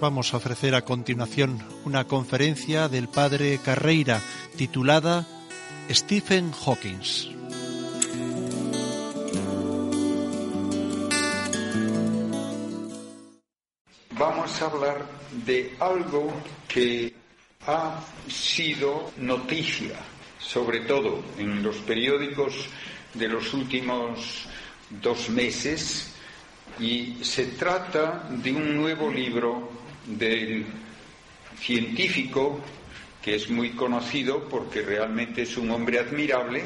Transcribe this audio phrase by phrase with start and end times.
[0.00, 4.22] vamos a ofrecer a continuación una conferencia del padre Carreira
[4.56, 5.26] titulada
[5.90, 7.00] Stephen Hawking.
[14.12, 15.06] Vamos a hablar
[15.44, 16.32] de algo
[16.66, 17.14] que
[17.66, 19.96] ha sido noticia,
[20.38, 22.54] sobre todo en los periódicos
[23.12, 24.46] de los últimos
[25.02, 26.14] dos meses,
[26.78, 29.79] y se trata de un nuevo libro
[30.18, 30.64] del
[31.58, 32.60] científico
[33.22, 36.62] que es muy conocido porque realmente es un hombre admirable,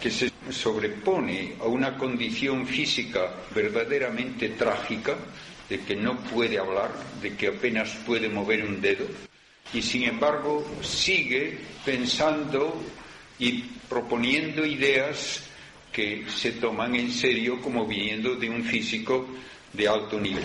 [0.00, 5.16] que se sobrepone a una condición física verdaderamente trágica,
[5.68, 6.92] de que no puede hablar,
[7.22, 9.06] de que apenas puede mover un dedo,
[9.72, 12.82] y sin embargo sigue pensando
[13.38, 15.42] y proponiendo ideas
[15.92, 19.26] que se toman en serio como viniendo de un físico
[19.72, 20.44] de alto nivel.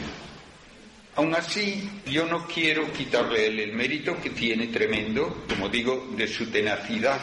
[1.19, 6.45] Aún así, yo no quiero quitarle el mérito que tiene tremendo, como digo, de su
[6.45, 7.19] tenacidad,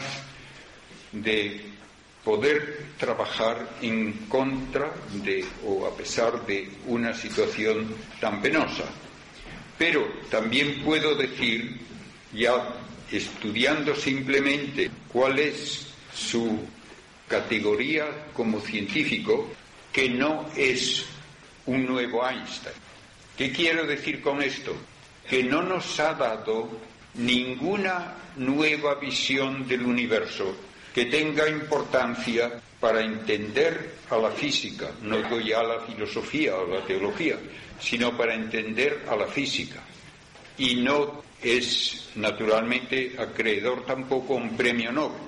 [1.11, 1.61] de
[2.23, 7.87] poder trabajar en contra de o a pesar de una situación
[8.21, 8.83] tan penosa.
[9.79, 11.79] Pero también puedo decir,
[12.31, 12.75] ya
[13.11, 16.59] estudiando simplemente cuál es su
[17.27, 19.49] categoría como científico,
[19.91, 21.03] que no es
[21.65, 22.86] un nuevo Einstein.
[23.37, 24.75] ¿Qué quiero decir con esto?
[25.29, 26.69] Que no nos ha dado
[27.13, 30.55] ninguna nueva visión del universo
[30.91, 36.83] que tenga importancia para entender a la física, no doy a la filosofía o la
[36.83, 37.37] teología,
[37.79, 39.81] sino para entender a la física.
[40.57, 45.21] Y no es naturalmente acreedor tampoco a un premio Nobel,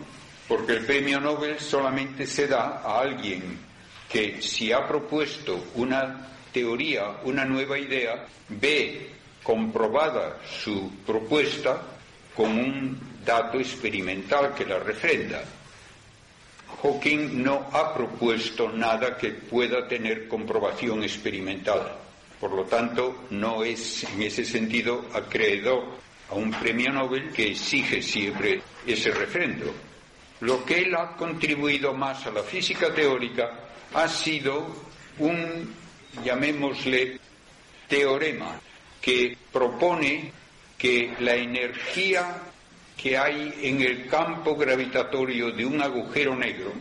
[0.47, 3.59] porque el premio Nobel solamente se da a alguien
[4.11, 9.09] que si ha propuesto una teoría, una nueva idea, ve
[9.43, 11.81] comprobada su propuesta
[12.35, 15.43] con un dato experimental que la refrenda.
[16.81, 21.97] Hawking no ha propuesto nada que pueda tener comprobación experimental.
[22.39, 25.83] Por lo tanto, no es en ese sentido acreedor
[26.29, 29.73] a un premio Nobel que exige siempre ese refrendo.
[30.41, 33.51] Lo que él ha contribuido más a la física teórica
[33.93, 34.67] ha sido
[35.17, 35.73] un,
[36.23, 37.19] llamémosle,
[37.87, 38.59] teorema
[39.01, 40.31] que propone
[40.77, 42.37] que la energía
[42.95, 46.73] que hay en el campo gravitatorio de un agujero negro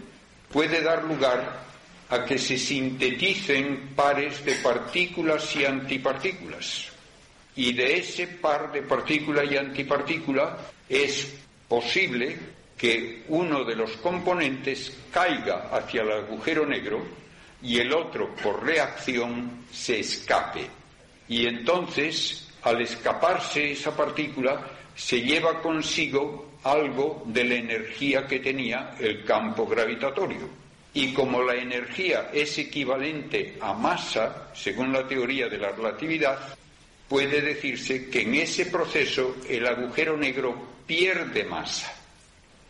[0.53, 1.66] puede dar lugar
[2.11, 6.89] a que se sinteticen pares de partículas y antipartículas.
[7.55, 10.59] Y de ese par de partícula y antipartícula
[10.89, 11.34] es
[11.69, 12.37] posible
[12.77, 17.05] que uno de los componentes caiga hacia el agujero negro
[17.62, 20.66] y el otro, por reacción, se escape.
[21.28, 28.94] Y entonces, al escaparse esa partícula, se lleva consigo algo de la energía que tenía
[28.98, 30.48] el campo gravitatorio.
[30.94, 36.38] Y como la energía es equivalente a masa, según la teoría de la relatividad,
[37.08, 40.54] puede decirse que en ese proceso el agujero negro
[40.86, 41.92] pierde masa.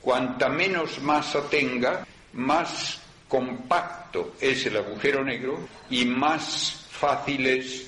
[0.00, 7.86] Cuanta menos masa tenga, más compacto es el agujero negro y más fácil es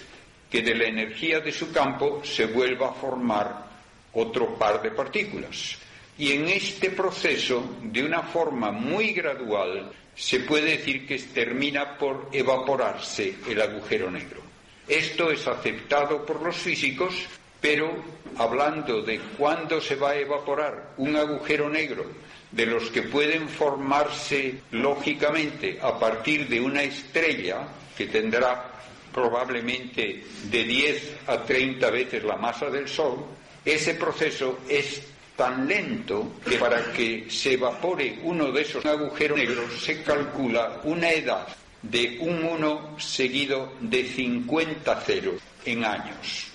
[0.50, 3.66] que de la energía de su campo se vuelva a formar
[4.12, 5.78] otro par de partículas.
[6.18, 12.28] Y en este proceso, de una forma muy gradual, se puede decir que termina por
[12.32, 14.42] evaporarse el agujero negro.
[14.86, 17.14] Esto es aceptado por los físicos,
[17.60, 17.92] pero
[18.38, 22.06] hablando de cuándo se va a evaporar un agujero negro,
[22.50, 28.72] de los que pueden formarse lógicamente a partir de una estrella que tendrá
[29.12, 33.24] probablemente de 10 a 30 veces la masa del Sol,
[33.64, 35.02] ese proceso es
[35.36, 41.10] tan lento que para que se evapore uno de esos agujeros negros se calcula una
[41.10, 41.46] edad
[41.82, 46.49] de un 1 seguido de 50 ceros en años.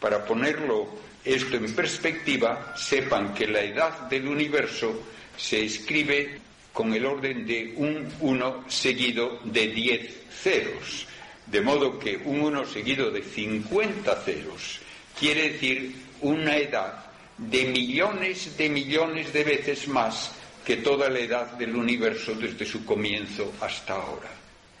[0.00, 0.88] Para ponerlo
[1.24, 5.02] esto en perspectiva, sepan que la edad del universo
[5.36, 6.38] se escribe
[6.72, 11.06] con el orden de un 1 seguido de 10 ceros.
[11.46, 14.80] De modo que un 1 seguido de 50 ceros
[15.18, 17.06] quiere decir una edad
[17.38, 20.32] de millones de millones de veces más
[20.64, 24.30] que toda la edad del universo desde su comienzo hasta ahora.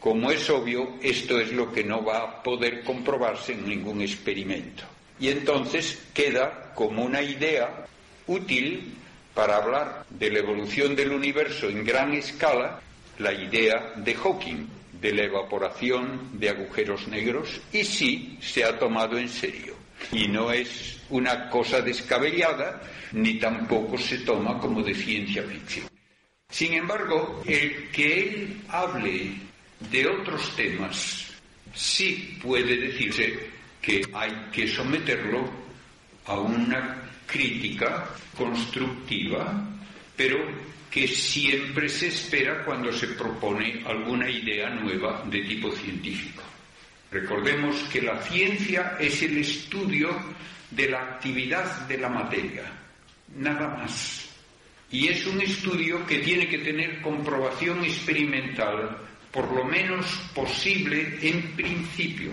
[0.00, 4.84] Como es obvio, esto es lo que no va a poder comprobarse en ningún experimento.
[5.18, 7.86] Y entonces queda como una idea
[8.26, 8.94] útil
[9.34, 12.80] para hablar de la evolución del universo en gran escala
[13.18, 14.66] la idea de Hawking,
[15.00, 19.74] de la evaporación de agujeros negros, y sí se ha tomado en serio.
[20.12, 22.82] Y no es una cosa descabellada,
[23.12, 25.86] ni tampoco se toma como de ciencia ficción.
[26.48, 29.32] Sin embargo, el que él hable
[29.90, 31.32] de otros temas
[31.74, 33.50] sí puede decirse
[33.86, 35.48] que hay que someterlo
[36.24, 39.64] a una crítica constructiva,
[40.16, 40.38] pero
[40.90, 46.42] que siempre se espera cuando se propone alguna idea nueva de tipo científico.
[47.12, 50.10] Recordemos que la ciencia es el estudio
[50.72, 52.64] de la actividad de la materia,
[53.36, 54.30] nada más.
[54.90, 58.98] Y es un estudio que tiene que tener comprobación experimental,
[59.30, 62.32] por lo menos posible en principio.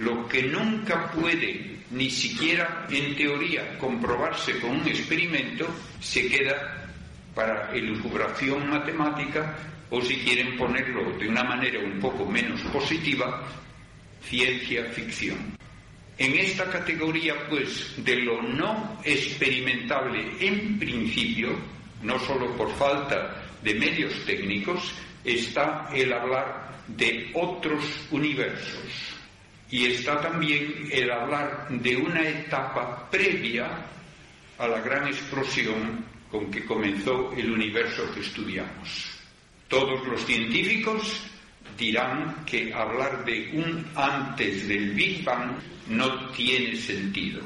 [0.00, 5.66] Lo que nunca puede, ni siquiera en teoría, comprobarse con un experimento,
[6.00, 6.88] se queda
[7.34, 9.58] para elucubración matemática
[9.90, 13.44] o si quieren ponerlo de una manera un poco menos positiva,
[14.22, 15.36] ciencia ficción.
[16.16, 21.58] En esta categoría, pues, de lo no experimentable en principio,
[22.02, 24.94] no solo por falta de medios técnicos,
[25.24, 29.19] está el hablar de otros universos.
[29.70, 33.86] Y está también el hablar de una etapa previa
[34.58, 39.06] a la gran explosión con que comenzó el universo que estudiamos.
[39.68, 41.22] Todos los científicos
[41.78, 45.52] dirán que hablar de un antes del Big Bang
[45.88, 47.40] no tiene sentido.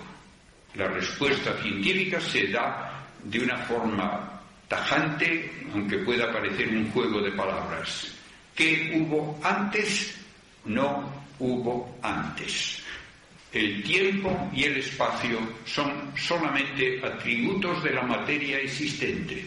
[0.75, 7.33] La respuesta científica se da de una forma tajante, aunque pueda parecer un juego de
[7.33, 8.13] palabras.
[8.55, 10.19] ¿Qué hubo antes?
[10.65, 12.83] No hubo antes.
[13.53, 19.47] El tiempo y el espacio son solamente atributos de la materia existente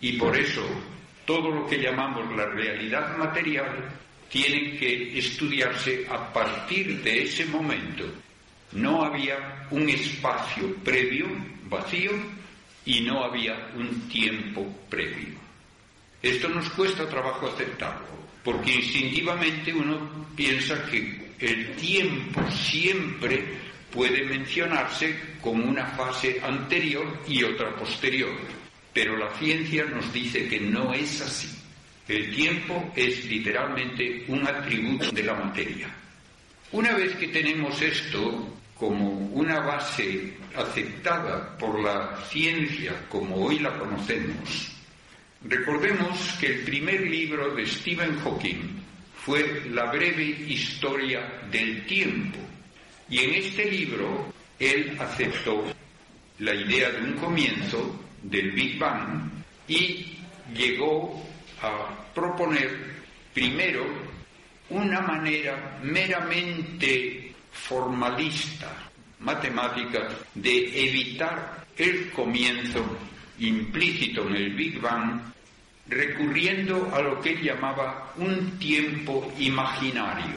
[0.00, 0.62] y por eso
[1.24, 3.88] todo lo que llamamos la realidad material
[4.28, 8.04] tiene que estudiarse a partir de ese momento.
[8.72, 11.26] No había un espacio previo,
[11.64, 12.10] vacío,
[12.84, 15.34] y no había un tiempo previo.
[16.22, 18.06] Esto nos cuesta trabajo aceptarlo,
[18.44, 23.44] porque instintivamente uno piensa que el tiempo siempre
[23.92, 28.36] puede mencionarse como una fase anterior y otra posterior,
[28.92, 31.48] pero la ciencia nos dice que no es así.
[32.08, 35.88] El tiempo es literalmente un atributo de la materia.
[36.72, 43.78] Una vez que tenemos esto como una base aceptada por la ciencia como hoy la
[43.78, 44.72] conocemos,
[45.42, 48.85] recordemos que el primer libro de Stephen Hawking
[49.26, 52.38] fue La breve historia del tiempo.
[53.10, 55.64] Y en este libro él aceptó
[56.38, 59.28] la idea de un comienzo del Big Bang
[59.66, 60.14] y
[60.54, 61.28] llegó
[61.60, 62.70] a proponer
[63.34, 63.84] primero
[64.70, 68.76] una manera meramente formalista,
[69.18, 70.06] matemática,
[70.36, 72.96] de evitar el comienzo
[73.40, 75.20] implícito en el Big Bang
[75.88, 80.36] recurriendo a lo que él llamaba un tiempo imaginario.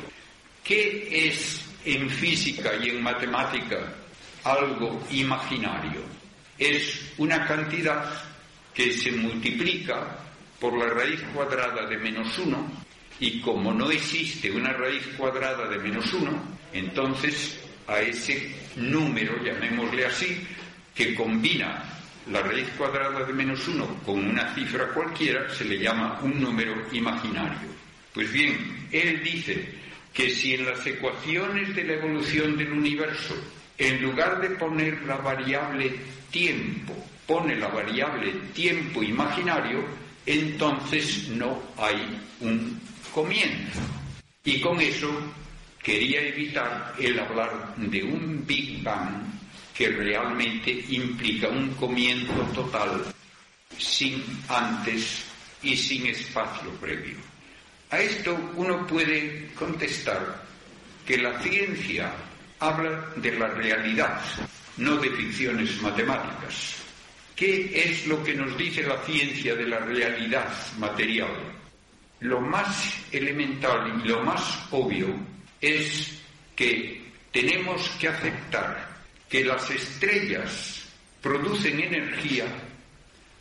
[0.63, 3.94] ¿Qué es en física y en matemática
[4.44, 6.01] algo imaginario?
[6.57, 8.06] Es una cantidad
[8.74, 10.19] que se multiplica
[10.60, 12.69] por la raíz cuadrada de menos uno
[13.19, 16.31] y como no existe una raíz cuadrada de menos uno,
[16.71, 20.47] entonces a ese número, llamémosle así,
[20.95, 26.19] que combina la raíz cuadrada de menos uno con una cifra cualquiera se le llama
[26.21, 27.69] un número imaginario.
[28.14, 29.68] Pues bien, él dice
[30.14, 33.35] que si en las ecuaciones de la evolución del universo,
[33.78, 35.94] en lugar de poner la variable
[36.30, 36.94] tiempo,
[37.26, 39.85] pone la variable tiempo imaginario,
[40.26, 42.80] entonces no hay un
[43.14, 43.80] comienzo.
[44.44, 45.09] Y con eso
[45.81, 49.39] quería evitar el hablar de un Big Bang
[49.80, 53.02] que realmente implica un comienzo total
[53.78, 55.24] sin antes
[55.64, 57.16] y sin espacio previo.
[57.90, 60.44] A esto uno puede contestar
[61.07, 62.12] que la ciencia
[62.59, 64.19] habla de la realidad,
[64.76, 66.76] no de ficciones matemáticas.
[67.33, 71.31] ¿Qué es lo que nos dice la ciencia de la realidad material?
[72.19, 75.07] Lo más elemental y lo más obvio
[75.62, 76.19] es
[76.54, 78.89] que tenemos que aceptar
[79.30, 80.88] que las estrellas
[81.21, 82.45] producen energía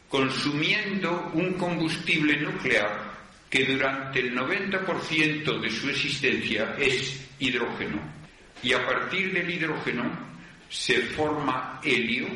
[0.09, 3.09] consumiendo un combustible nuclear
[3.51, 7.99] que durante el 90% de su existencia es hidrógeno.
[8.63, 10.05] Y a partir del hidrógeno
[10.69, 12.27] se forma helio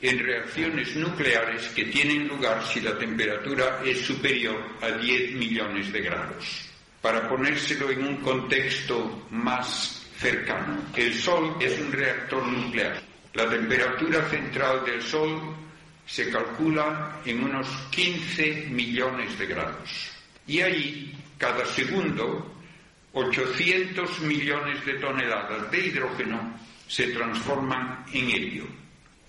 [0.00, 6.00] en reacciones nucleares que tienen lugar si la temperatura es superior a 10 millones de
[6.00, 6.68] grados.
[7.00, 10.78] Para ponérselo en un contexto más cercano.
[10.94, 13.02] El Sol es un reactor nuclear.
[13.34, 15.40] La temperatura central del Sol
[16.06, 20.10] se calcula en unos 15 millones de grados.
[20.46, 22.54] Y allí, cada segundo,
[23.12, 28.66] 800 millones de toneladas de hidrógeno se transforman en helio.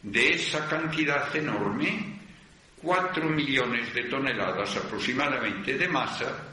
[0.04, 2.20] De esa cantidad enorme,
[2.82, 6.47] 4 millones de toneladas aproximadamente de masa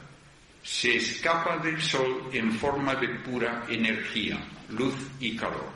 [0.65, 5.69] se escapa del Sol en forma de pura energía, luz y calor.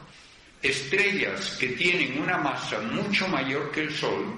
[0.63, 4.35] Estrellas que tienen una masa mucho mayor que el Sol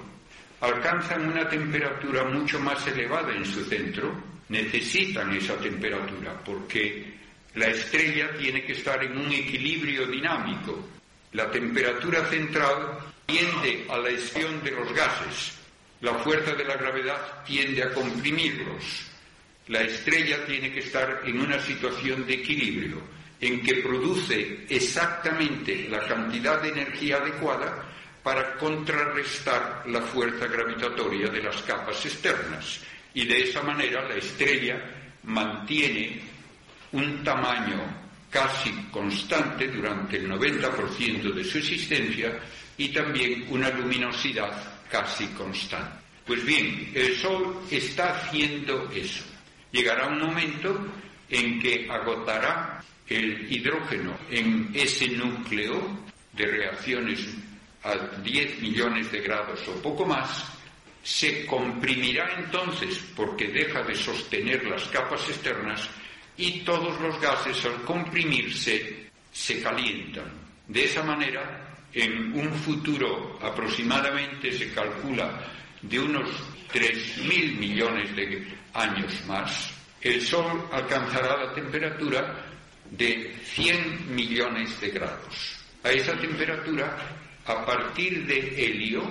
[0.60, 4.14] alcanzan una temperatura mucho más elevada en su centro,
[4.50, 7.14] necesitan esa temperatura porque
[7.54, 10.86] la estrella tiene que estar en un equilibrio dinámico.
[11.32, 15.54] La temperatura central tiende a la expión de los gases,
[16.02, 19.11] la fuerza de la gravedad tiende a comprimirlos.
[19.68, 23.02] La estrella tiene que estar en una situación de equilibrio,
[23.40, 27.84] en que produce exactamente la cantidad de energía adecuada
[28.22, 32.80] para contrarrestar la fuerza gravitatoria de las capas externas.
[33.14, 34.80] Y de esa manera la estrella
[35.24, 36.20] mantiene
[36.92, 42.38] un tamaño casi constante durante el 90% de su existencia
[42.78, 46.02] y también una luminosidad casi constante.
[46.24, 49.24] Pues bien, el Sol está haciendo eso.
[49.72, 50.86] Llegará un momento
[51.28, 55.98] en que agotará el hidrógeno en ese núcleo
[56.32, 57.26] de reacciones
[57.82, 60.46] a 10 millones de grados o poco más,
[61.02, 65.88] se comprimirá entonces porque deja de sostener las capas externas
[66.36, 70.30] y todos los gases al comprimirse se calientan.
[70.68, 75.40] De esa manera, en un futuro aproximadamente se calcula
[75.82, 76.30] de unos
[76.72, 82.46] 3.000 millones de años más, el Sol alcanzará la temperatura
[82.90, 85.58] de 100 millones de grados.
[85.84, 86.96] A esa temperatura
[87.46, 89.02] a partir de helio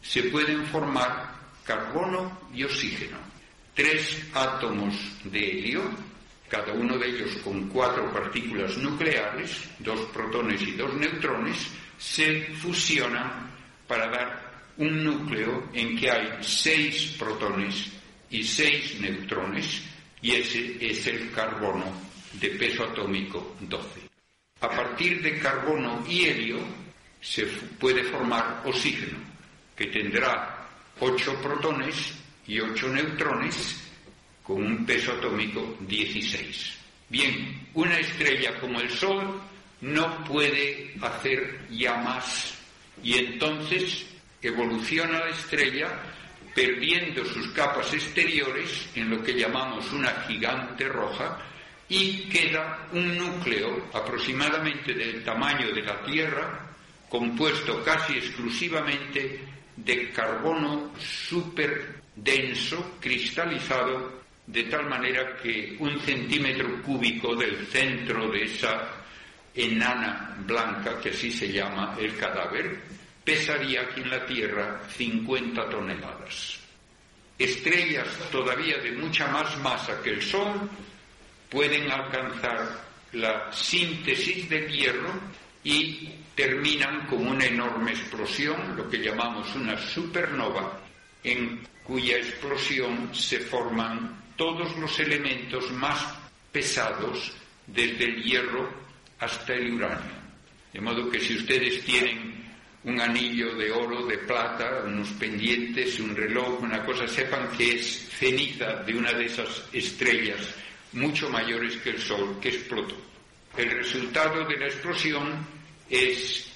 [0.00, 1.34] se pueden formar
[1.64, 3.18] carbono y oxígeno.
[3.74, 5.82] Tres átomos de helio,
[6.48, 13.50] cada uno de ellos con cuatro partículas nucleares, dos protones y dos neutrones, se fusionan
[13.86, 14.49] para dar
[14.80, 17.92] un núcleo en que hay seis protones
[18.30, 19.82] y seis neutrones,
[20.22, 21.84] y ese es el carbono
[22.32, 24.00] de peso atómico 12.
[24.62, 26.58] A partir de carbono y helio,
[27.20, 27.44] se
[27.78, 29.18] puede formar oxígeno,
[29.76, 30.66] que tendrá
[30.98, 32.14] 8 protones
[32.46, 33.76] y 8 neutrones
[34.42, 36.78] con un peso atómico 16.
[37.08, 39.40] Bien, una estrella como el Sol
[39.82, 42.54] no puede hacer ya más
[43.02, 44.06] y entonces
[44.42, 45.88] evoluciona la estrella
[46.54, 51.38] perdiendo sus capas exteriores en lo que llamamos una gigante roja
[51.88, 56.70] y queda un núcleo aproximadamente del tamaño de la Tierra
[57.08, 59.40] compuesto casi exclusivamente
[59.76, 68.44] de carbono súper denso, cristalizado, de tal manera que un centímetro cúbico del centro de
[68.44, 68.88] esa
[69.54, 72.80] enana blanca, que así se llama el cadáver,
[73.24, 76.58] pesaría aquí en la Tierra 50 toneladas.
[77.38, 80.68] Estrellas todavía de mucha más masa que el Sol
[81.48, 85.12] pueden alcanzar la síntesis del hierro
[85.64, 90.80] y terminan con una enorme explosión, lo que llamamos una supernova,
[91.24, 96.14] en cuya explosión se forman todos los elementos más
[96.52, 97.32] pesados,
[97.66, 98.70] desde el hierro
[99.18, 100.20] hasta el uranio.
[100.72, 102.49] De modo que si ustedes tienen
[102.84, 108.08] un anillo de oro, de plata, unos pendientes, un reloj, una cosa, sepan que es
[108.18, 110.54] ceniza de una de esas estrellas
[110.92, 112.96] mucho mayores que el Sol que explotó.
[113.56, 115.46] El resultado de la explosión
[115.88, 116.50] es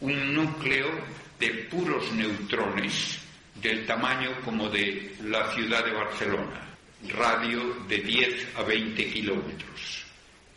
[0.00, 0.88] un núcleo
[1.38, 3.18] de puros neutrones
[3.54, 6.76] del tamaño como de la ciudad de Barcelona,
[7.08, 10.09] radio de 10 a 20 kilómetros.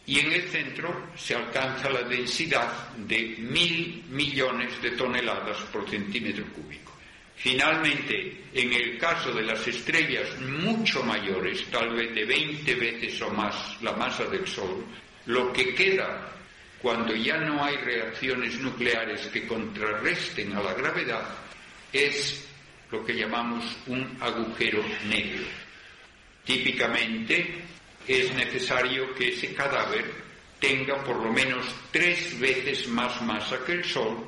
[0.05, 6.45] Y en el centro se alcanza la densidad de mil millones de toneladas por centímetro
[6.53, 6.91] cúbico.
[7.35, 13.29] Finalmente, en el caso de las estrellas mucho mayores, tal vez de 20 veces o
[13.31, 14.85] más la masa del Sol,
[15.25, 16.29] lo que queda
[16.81, 21.23] cuando ya no hay reacciones nucleares que contrarresten a la gravedad,
[21.93, 22.45] es
[22.91, 25.45] lo que llamamos un agujero negro.
[26.43, 27.63] Típicamente
[28.07, 30.05] es necesario que ese cadáver
[30.59, 34.25] tenga por lo menos tres veces más masa que el Sol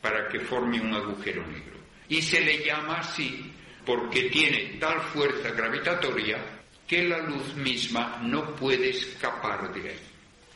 [0.00, 1.78] para que forme un agujero negro.
[2.08, 3.52] Y se le llama así
[3.84, 6.38] porque tiene tal fuerza gravitatoria
[6.86, 9.98] que la luz misma no puede escapar de ahí.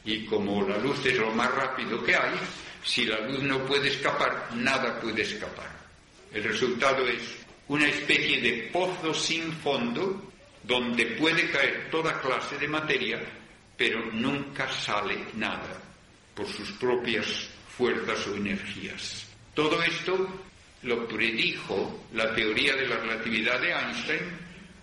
[0.05, 2.39] Y como la luz es lo más rápido que hay,
[2.85, 5.71] si la luz no puede escapar, nada puede escapar.
[6.33, 7.23] El resultado es
[7.69, 10.26] una especie de pozo sin fondo
[10.67, 13.21] donde puede caer toda clase de materia,
[13.77, 15.81] pero nunca sale nada
[16.35, 19.27] por sus propias fuerzas o energías.
[19.55, 20.29] Todo esto
[20.83, 24.23] lo predijo la teoría de la relatividad de Einstein,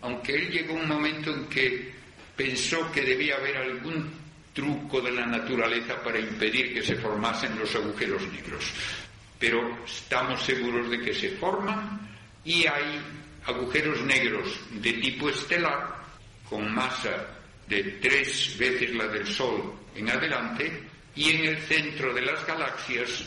[0.01, 1.93] aunque él llegó a un momento en que
[2.35, 4.11] pensó que debía haber algún
[4.53, 8.71] truco de la naturaleza para impedir que se formasen los agujeros negros.
[9.39, 11.99] Pero estamos seguros de que se forman
[12.45, 13.01] y hay
[13.45, 16.03] agujeros negros de tipo estelar
[16.49, 17.27] con masa
[17.67, 20.83] de tres veces la del Sol en adelante
[21.15, 23.25] y en el centro de las galaxias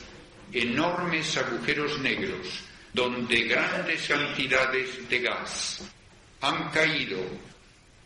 [0.53, 5.83] enormes agujeros negros donde grandes cantidades de gas
[6.41, 7.19] han caído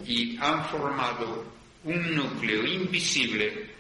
[0.04, 1.44] y han formado
[1.84, 3.70] un núcleo invisible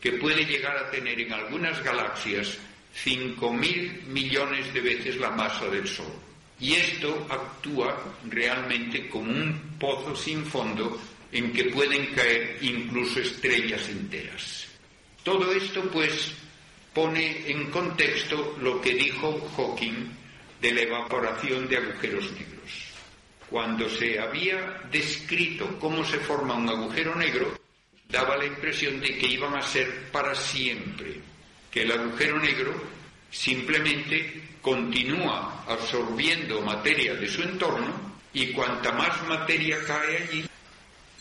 [0.00, 2.58] que puede llegar a tener en algunas galaxias
[3.04, 6.12] 5.000 millones de veces la masa del Sol.
[6.60, 7.96] Y esto actúa
[8.28, 11.00] realmente como un pozo sin fondo
[11.32, 14.66] en que pueden caer incluso estrellas enteras.
[15.22, 16.32] Todo esto, pues,
[16.92, 20.10] pone en contexto lo que dijo Hawking
[20.60, 22.60] de la evaporación de agujeros negros.
[23.48, 27.58] Cuando se había descrito cómo se forma un agujero negro,
[28.08, 31.20] daba la impresión de que iban a ser para siempre,
[31.70, 32.99] que el agujero negro
[33.30, 40.44] simplemente continúa absorbiendo materia de su entorno y cuanta más materia cae allí,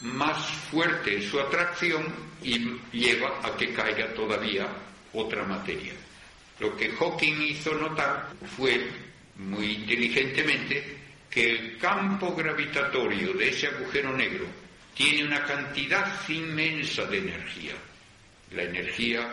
[0.02, 0.38] más
[0.72, 2.06] fuerte es su atracción
[2.44, 2.58] y
[2.92, 4.68] lleva a que caiga todavía
[5.14, 5.94] otra materia.
[6.60, 8.88] Lo que Hawking hizo notar fue,
[9.38, 10.98] muy inteligentemente,
[11.30, 14.46] que el campo gravitatorio de ese agujero negro
[14.94, 17.74] tiene una cantidad inmensa de energía.
[18.52, 19.30] La energía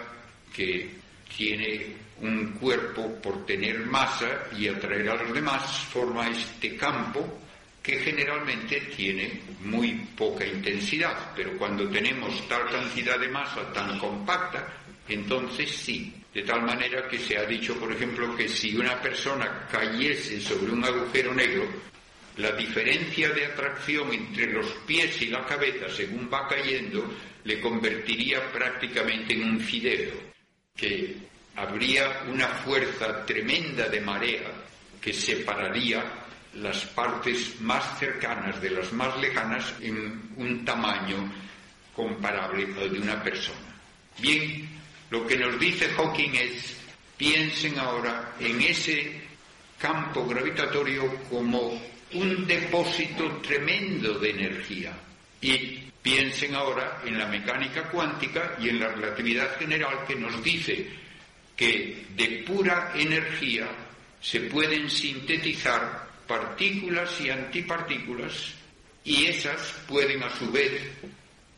[0.55, 0.91] que
[1.37, 7.41] tiene un cuerpo por tener masa y atraer a los demás forma este campo
[7.83, 14.67] que generalmente tiene muy poca intensidad, pero cuando tenemos tal cantidad de masa tan compacta,
[15.09, 16.13] entonces sí.
[16.35, 20.73] De tal manera que se ha dicho, por ejemplo, que si una persona cayese sobre
[20.73, 21.65] un agujero negro,
[22.37, 27.09] la diferencia de atracción entre los pies y la cabeza, según va cayendo,
[27.45, 30.13] le convertiría prácticamente en un fideo,
[30.77, 31.17] que
[31.57, 34.53] habría una fuerza tremenda de marea
[35.01, 36.05] que separaría
[36.55, 41.33] las partes más cercanas de las más lejanas en un tamaño
[41.95, 43.75] comparable al de una persona.
[44.19, 44.69] Bien,
[45.11, 46.77] lo que nos dice Hawking es,
[47.17, 49.23] piensen ahora en ese
[49.79, 51.81] campo gravitatorio como
[52.13, 54.93] un depósito tremendo de energía
[55.41, 61.06] y piensen ahora en la mecánica cuántica y en la relatividad general que nos dice
[61.57, 63.69] que de pura energía
[64.21, 68.55] se pueden sintetizar partículas y antipartículas
[69.05, 70.83] y esas pueden a su vez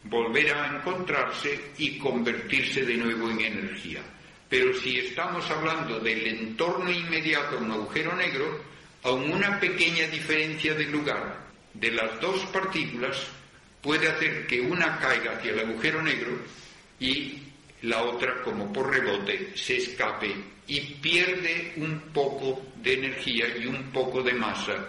[0.04, 4.02] volver a encontrarse y convertirse de nuevo en energía.
[4.48, 8.64] Pero si estamos hablando del entorno inmediato a un agujero negro,
[9.02, 13.26] aun una pequeña diferencia de lugar de las dos partículas
[13.80, 16.38] puede hacer que una caiga hacia el agujero negro
[16.98, 17.47] y
[17.82, 20.34] la otra, como por rebote, se escape
[20.66, 24.88] y pierde un poco de energía y un poco de masa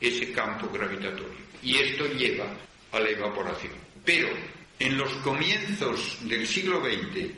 [0.00, 1.46] ese campo gravitatorio.
[1.62, 2.46] Y esto lleva
[2.92, 3.72] a la evaporación.
[4.04, 4.28] Pero
[4.78, 7.30] en los comienzos del siglo XX,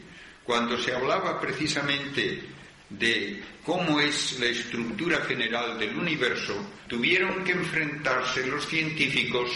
[0.45, 2.43] cuando se hablaba precisamente
[2.91, 6.55] de cómo es la estructura general del universo,
[6.89, 9.51] tuvieron que enfrentarse los científicos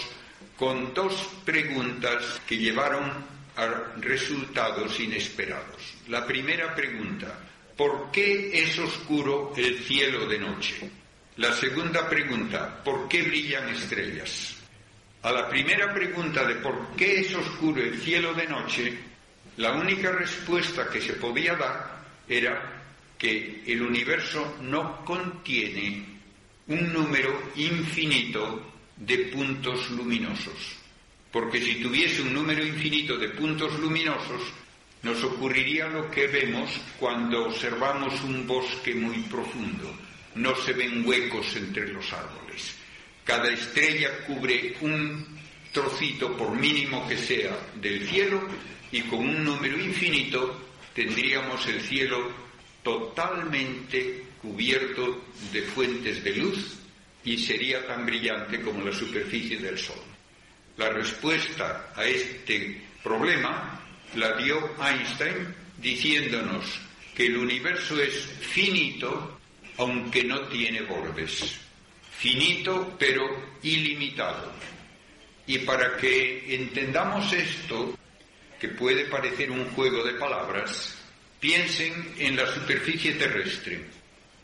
[0.57, 5.95] con dos preguntas que llevaron a resultados inesperados.
[6.09, 7.38] La primera pregunta,
[7.77, 10.91] ¿por qué es oscuro el cielo de noche?
[11.37, 14.57] La segunda pregunta, ¿por qué brillan estrellas?
[15.23, 18.99] A la primera pregunta de por qué es oscuro el cielo de noche,
[19.57, 22.83] la única respuesta que se podía dar era
[23.19, 26.05] que el universo no contiene
[26.67, 30.82] un número infinito de puntos luminosos.
[31.33, 34.42] Porque si tuviese un número infinito de puntos luminosos,
[35.03, 39.92] nos ocurriría lo que vemos cuando observamos un bosque muy profundo.
[40.35, 42.77] No se ven huecos entre los árboles.
[43.25, 45.27] Cada estrella cubre un
[45.73, 48.42] trocito, por mínimo que sea, del cielo
[48.92, 52.31] y con un número infinito tendríamos el cielo
[52.83, 56.77] totalmente cubierto de fuentes de luz
[57.25, 60.12] y sería tan brillante como la superficie del Sol.
[60.77, 63.81] La respuesta a este problema
[64.15, 66.81] la dio Einstein diciéndonos
[67.15, 69.39] que el universo es finito
[69.79, 71.59] aunque no tiene bordes.
[72.19, 73.25] Finito pero
[73.63, 74.53] ilimitado.
[75.47, 77.99] Y para que entendamos esto,
[78.61, 80.97] que puede parecer un juego de palabras,
[81.41, 83.85] piensen en la superficie terrestre.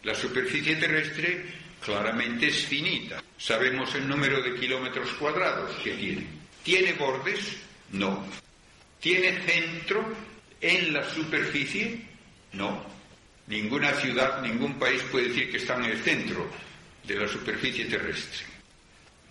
[0.02, 1.44] La superficie terrestre
[1.84, 3.22] claramente es finita.
[3.36, 6.26] Sabemos el número de kilómetros cuadrados que tiene.
[6.62, 7.56] ¿Tiene bordes?
[7.92, 8.24] No.
[9.00, 10.04] ¿Tiene centro
[10.60, 12.04] en la superficie?
[12.52, 12.84] No.
[13.46, 16.50] Ninguna ciudad, ningún país puede decir que está en el centro
[17.04, 18.44] de la superficie terrestre.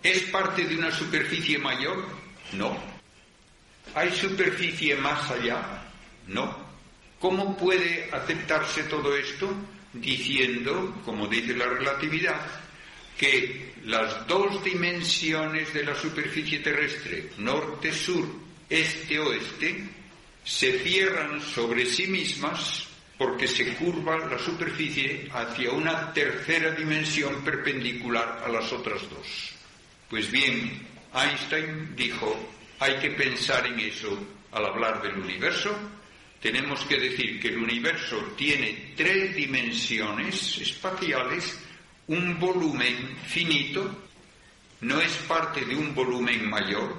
[0.02, 2.08] ¿Es parte de una superficie mayor?
[2.54, 2.78] No.
[3.94, 5.84] ¿Hay superficie más allá?
[6.28, 6.66] No.
[7.20, 9.54] ¿Cómo puede aceptarse todo esto?
[10.02, 12.46] Diciendo, como dice la relatividad,
[13.18, 18.28] que las dos dimensiones de la superficie terrestre, norte-sur,
[18.70, 19.90] este-oeste,
[20.44, 28.44] se cierran sobre sí mismas porque se curva la superficie hacia una tercera dimensión perpendicular
[28.46, 29.54] a las otras dos.
[30.10, 32.38] Pues bien, Einstein dijo,
[32.80, 34.18] hay que pensar en eso
[34.52, 35.76] al hablar del universo.
[36.48, 41.60] Tenemos que decir que el universo tiene tres dimensiones espaciales,
[42.08, 44.08] un volumen finito,
[44.80, 46.96] no es parte de un volumen mayor,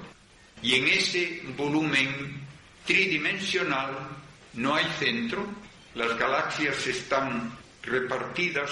[0.62, 2.42] y en ese volumen
[2.84, 4.10] tridimensional
[4.52, 5.46] no hay centro,
[5.94, 7.50] las galaxias están
[7.82, 8.70] repartidas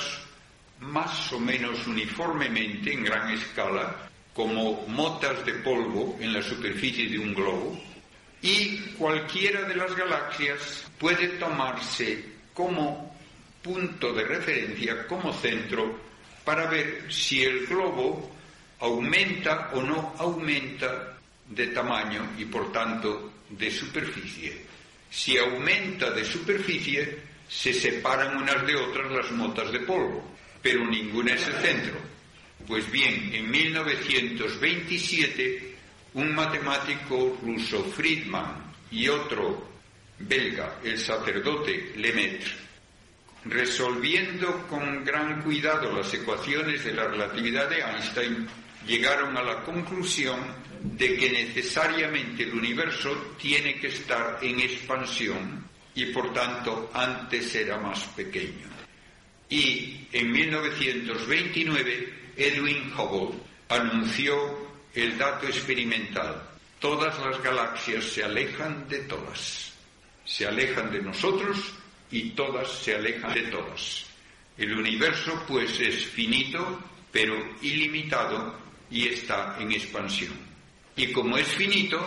[0.80, 7.18] más o menos uniformemente en gran escala, como motas de polvo en la superficie de
[7.18, 7.80] un globo,
[8.46, 13.18] y cualquiera de las galaxias puede tomarse como
[13.60, 15.98] punto de referencia, como centro,
[16.44, 18.30] para ver si el globo
[18.78, 24.64] aumenta o no aumenta de tamaño y por tanto de superficie.
[25.10, 30.22] Si aumenta de superficie, se separan unas de otras las motas de polvo,
[30.62, 31.96] pero ninguna es el centro.
[32.64, 35.75] Pues bien, en 1927,
[36.16, 39.68] un matemático ruso Friedman y otro
[40.18, 42.52] belga, el sacerdote Lemaitre,
[43.44, 48.48] resolviendo con gran cuidado las ecuaciones de la relatividad de Einstein,
[48.86, 50.40] llegaron a la conclusión
[50.82, 57.76] de que necesariamente el universo tiene que estar en expansión y por tanto antes era
[57.76, 58.68] más pequeño.
[59.50, 64.65] Y en 1929 Edwin Hubble anunció
[64.96, 66.42] el dato experimental.
[66.80, 69.72] Todas las galaxias se alejan de todas.
[70.24, 71.58] Se alejan de nosotros
[72.10, 74.06] y todas se alejan de todas.
[74.56, 76.80] El universo pues es finito
[77.12, 78.58] pero ilimitado
[78.90, 80.34] y está en expansión.
[80.96, 81.98] Y como es finito,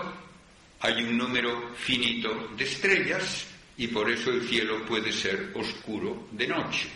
[0.82, 3.47] hay un número finito de estrellas
[3.78, 6.89] y por eso el cielo puede ser oscuro de noche.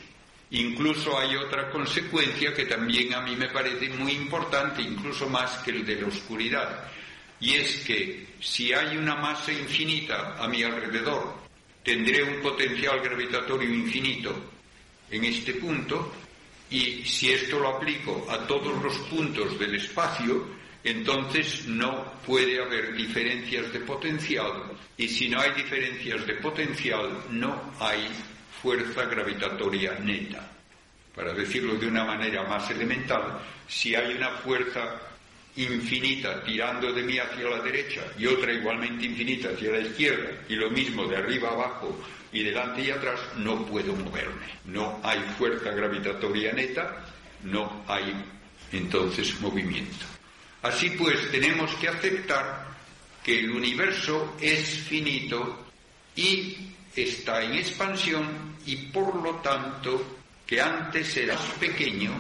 [0.54, 5.72] Incluso hay otra consecuencia que también a mí me parece muy importante, incluso más que
[5.72, 6.92] el de la oscuridad,
[7.40, 11.34] y es que si hay una masa infinita a mi alrededor,
[11.84, 14.52] tendré un potencial gravitatorio infinito
[15.10, 16.14] en este punto
[16.70, 20.46] y si esto lo aplico a todos los puntos del espacio,
[20.84, 27.74] entonces no puede haber diferencias de potencial y si no hay diferencias de potencial no
[27.80, 28.08] hay
[28.64, 30.50] fuerza gravitatoria neta.
[31.14, 35.02] Para decirlo de una manera más elemental, si hay una fuerza
[35.58, 40.56] infinita tirando de mí hacia la derecha y otra igualmente infinita hacia la izquierda y
[40.56, 44.48] lo mismo de arriba abajo y delante y atrás, no puedo moverme.
[44.66, 47.06] No hay fuerza gravitatoria neta,
[47.44, 48.16] no hay
[48.72, 50.06] entonces movimiento.
[50.64, 52.66] Así pues, tenemos que aceptar
[53.24, 55.68] que el universo es finito
[56.16, 56.58] y
[56.96, 62.12] está en expansión y por lo tanto que antes era pequeño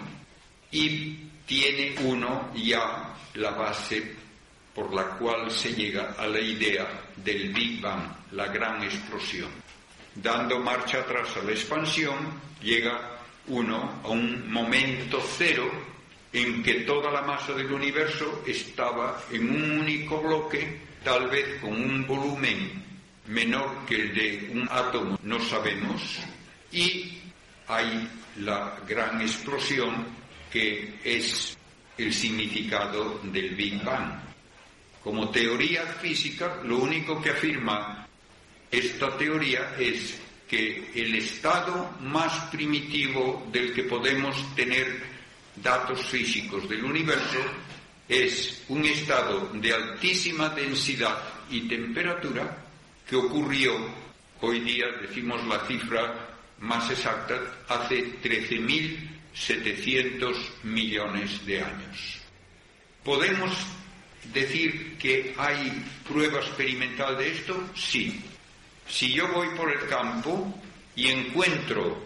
[0.71, 4.15] y tiene uno ya la base
[4.73, 9.49] por la cual se llega a la idea del Big Bang, la gran explosión.
[10.15, 12.15] Dando marcha atrás a la expansión,
[12.61, 15.69] llega uno a un momento cero
[16.31, 21.73] en que toda la masa del universo estaba en un único bloque, tal vez con
[21.73, 22.83] un volumen
[23.27, 26.19] menor que el de un átomo, no sabemos,
[26.73, 27.19] y
[27.67, 30.05] hay la gran explosión
[30.51, 31.57] que es
[31.97, 34.19] el significado del Big Bang.
[35.03, 38.07] Como teoría física, lo único que afirma
[38.71, 45.03] esta teoría es que el estado más primitivo del que podemos tener
[45.55, 47.39] datos físicos del universo
[48.07, 52.57] es un estado de altísima densidad y temperatura
[53.07, 53.73] que ocurrió,
[54.41, 56.32] hoy día decimos la cifra
[56.63, 62.21] más exacta, hace 13.700 millones de años.
[63.03, 63.51] ¿Podemos
[64.33, 67.69] decir que hay prueba experimental de esto?
[67.75, 68.23] Sí.
[68.87, 70.57] Si yo voy por el campo
[70.95, 72.01] y encuentro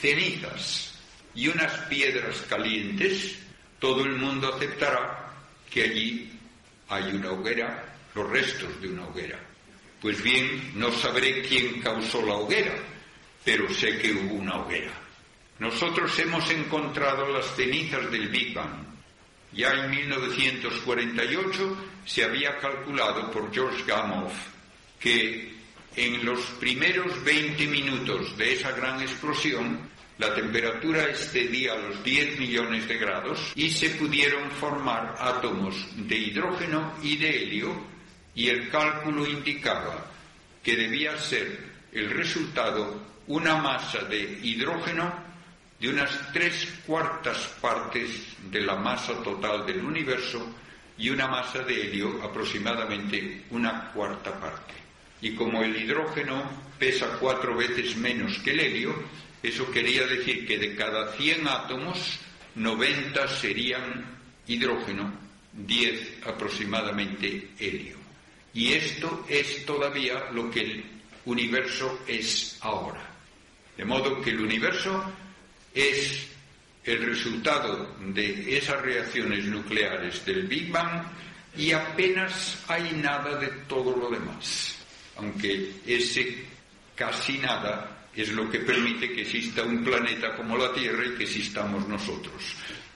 [0.00, 0.98] cenizas
[1.36, 3.38] y unas piedras calientes,
[3.78, 5.32] todo el mundo aceptará
[5.70, 6.32] que allí
[6.88, 9.38] hay una hoguera, los restos de una hoguera.
[10.00, 12.74] Pues bien, no sabré quién causó la hoguera,
[13.44, 14.92] pero sé que hubo una hoguera.
[15.58, 18.84] Nosotros hemos encontrado las cenizas del Big Bang.
[19.52, 24.30] Ya en 1948 se había calculado por George Gamow
[24.98, 25.52] que
[25.94, 29.78] en los primeros 20 minutos de esa gran explosión
[30.18, 36.94] la temperatura excedía los 10 millones de grados y se pudieron formar átomos de hidrógeno
[37.02, 37.76] y de helio
[38.34, 40.10] y el cálculo indicaba
[40.62, 41.58] que debía ser
[41.92, 45.32] el resultado una masa de hidrógeno
[45.78, 48.08] de unas tres cuartas partes
[48.50, 50.46] de la masa total del universo
[50.96, 54.74] y una masa de helio aproximadamente una cuarta parte.
[55.20, 56.44] Y como el hidrógeno
[56.78, 58.94] pesa cuatro veces menos que el helio,
[59.42, 62.20] eso quería decir que de cada 100 átomos,
[62.54, 64.04] 90 serían
[64.46, 65.12] hidrógeno,
[65.52, 67.96] 10 aproximadamente helio.
[68.54, 70.84] Y esto es todavía lo que el
[71.24, 73.11] universo es ahora.
[73.76, 75.02] De modo que el universo
[75.74, 76.28] es
[76.84, 81.04] el resultado de esas reacciones nucleares del Big Bang
[81.56, 84.76] y apenas hay nada de todo lo demás,
[85.16, 86.44] aunque ese
[86.94, 91.24] casi nada es lo que permite que exista un planeta como la Tierra y que
[91.24, 92.54] existamos nosotros.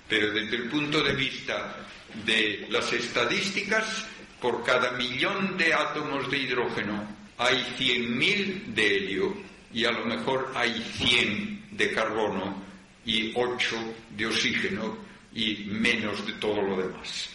[0.09, 1.87] Pero desde el punto de vista
[2.25, 4.07] de las estadísticas,
[4.41, 7.09] por cada millón de átomos de hidrógeno
[7.39, 9.37] hay 100.000 de helio
[9.73, 12.63] y a lo mejor hay 100 de carbono
[13.05, 13.77] y 8
[14.17, 14.97] de oxígeno
[15.35, 17.31] y menos de todo lo demás.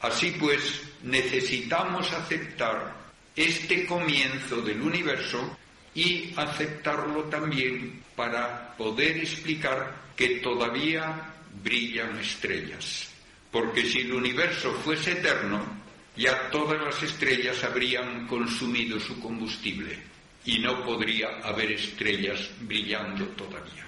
[0.00, 2.94] Así pues, necesitamos aceptar
[3.34, 5.56] este comienzo del universo
[5.94, 13.08] y aceptarlo también para poder explicar que todavía brillan estrellas.
[13.50, 15.64] Porque si el universo fuese eterno,
[16.16, 23.86] ya todas las estrellas habrían consumido su combustible y no podría haber estrellas brillando todavía.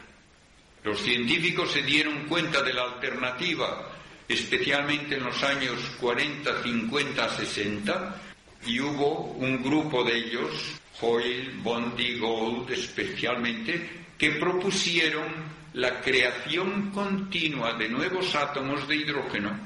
[0.83, 3.91] Los científicos se dieron cuenta de la alternativa,
[4.29, 8.23] especialmente en los años 40, 50, 60,
[8.67, 17.75] y hubo un grupo de ellos Hoyle, Bondi, Gold especialmente, que propusieron la creación continua
[17.75, 19.59] de nuevos átomos de hidrógeno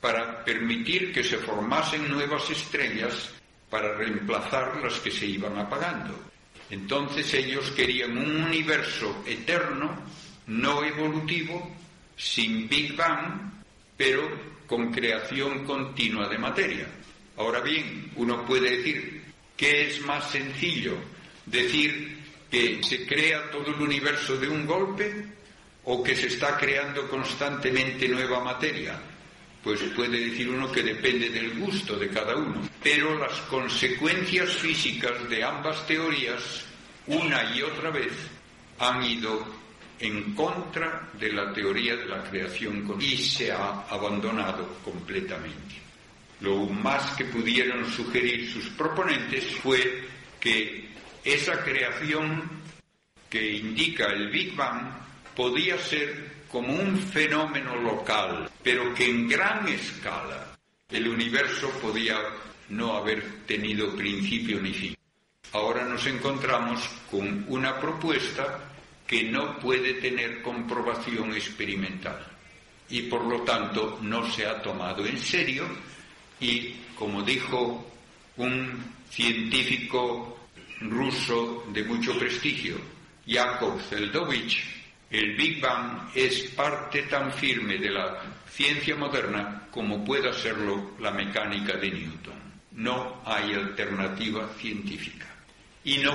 [0.00, 3.32] para permitir que se formasen nuevas estrellas
[3.70, 6.18] para reemplazar las que se iban apagando.
[6.70, 9.96] Entonces ellos querían un universo eterno,
[10.46, 11.76] no evolutivo,
[12.16, 13.52] sin Big Bang,
[13.96, 14.28] pero
[14.66, 16.86] con creación continua de materia.
[17.36, 19.18] Ahora bien, uno puede decir,
[19.58, 20.94] ¿Qué es más sencillo?
[21.44, 22.16] ¿Decir
[22.48, 25.26] que se crea todo el universo de un golpe
[25.82, 29.02] o que se está creando constantemente nueva materia?
[29.62, 32.68] Pues puede decir uno que depende del gusto de cada uno.
[32.82, 36.64] Pero las consecuencias físicas de ambas teorías,
[37.06, 38.12] una y otra vez,
[38.78, 39.44] han ido
[40.00, 45.76] en contra de la teoría de la creación y se ha abandonado completamente.
[46.40, 50.04] Lo más que pudieron sugerir sus proponentes fue
[50.38, 50.88] que
[51.24, 52.48] esa creación
[53.28, 54.88] que indica el Big Bang
[55.34, 60.58] podía ser como un fenómeno local, pero que en gran escala
[60.88, 62.16] el universo podía
[62.70, 64.96] no haber tenido principio ni fin.
[65.52, 66.80] Ahora nos encontramos
[67.10, 68.60] con una propuesta
[69.06, 72.26] que no puede tener comprobación experimental
[72.90, 75.66] y por lo tanto no se ha tomado en serio
[76.40, 77.90] y, como dijo
[78.36, 80.48] un científico
[80.80, 82.76] ruso de mucho prestigio,
[83.26, 84.77] Yakov Zeldovich,
[85.10, 91.10] el Big Bang es parte tan firme de la ciencia moderna como pueda serlo la
[91.10, 92.38] mecánica de Newton.
[92.72, 95.26] No hay alternativa científica.
[95.84, 96.12] Y no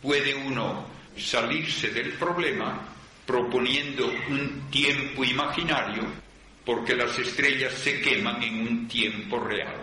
[0.00, 2.80] puede uno salirse del problema
[3.26, 6.04] proponiendo un tiempo imaginario
[6.64, 9.80] porque las estrellas se queman en un tiempo real.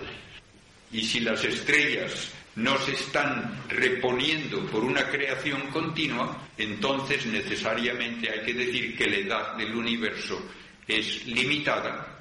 [0.92, 8.46] Y si las estrellas no se están reponiendo por una creación continua, entonces necesariamente hay
[8.46, 10.42] que decir que la edad del universo
[10.88, 12.20] es limitada,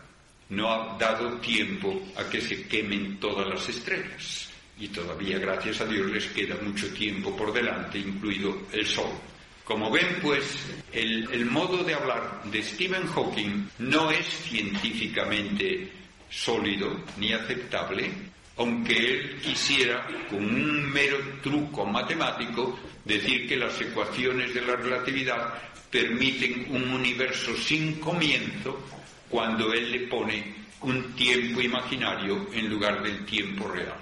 [0.50, 4.44] no ha dado tiempo a que se quemen todas las estrellas.
[4.80, 9.10] y todavía, gracias a Dios, les queda mucho tiempo por delante, incluido el Sol.
[9.64, 10.44] Como ven, pues,
[10.92, 15.90] el, modo de hablar de Stephen Hawking no es científicamente
[16.30, 18.12] sólido ni aceptable,
[18.58, 25.54] aunque él quisiera, con un mero truco matemático, decir que las ecuaciones de la relatividad
[25.90, 28.84] permiten un universo sin comienzo
[29.28, 33.96] cuando él le pone un tiempo imaginario en lugar del tiempo real.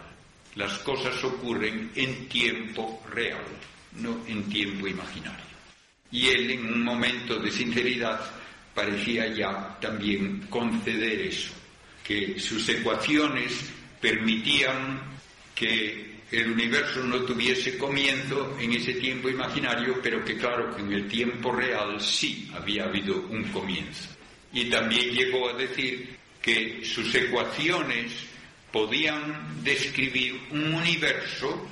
[0.54, 3.44] Las cosas ocurren en tiempo real,
[3.92, 5.44] no en tiempo imaginario.
[6.10, 8.20] Y él, en un momento de sinceridad,
[8.74, 11.52] parecía ya también conceder eso,
[12.02, 13.70] que sus ecuaciones
[14.06, 15.00] permitían
[15.52, 20.92] que el universo no tuviese comienzo en ese tiempo imaginario, pero que claro que en
[20.92, 24.10] el tiempo real sí había habido un comienzo.
[24.52, 28.12] Y también llegó a decir que sus ecuaciones
[28.70, 31.68] podían describir un universo,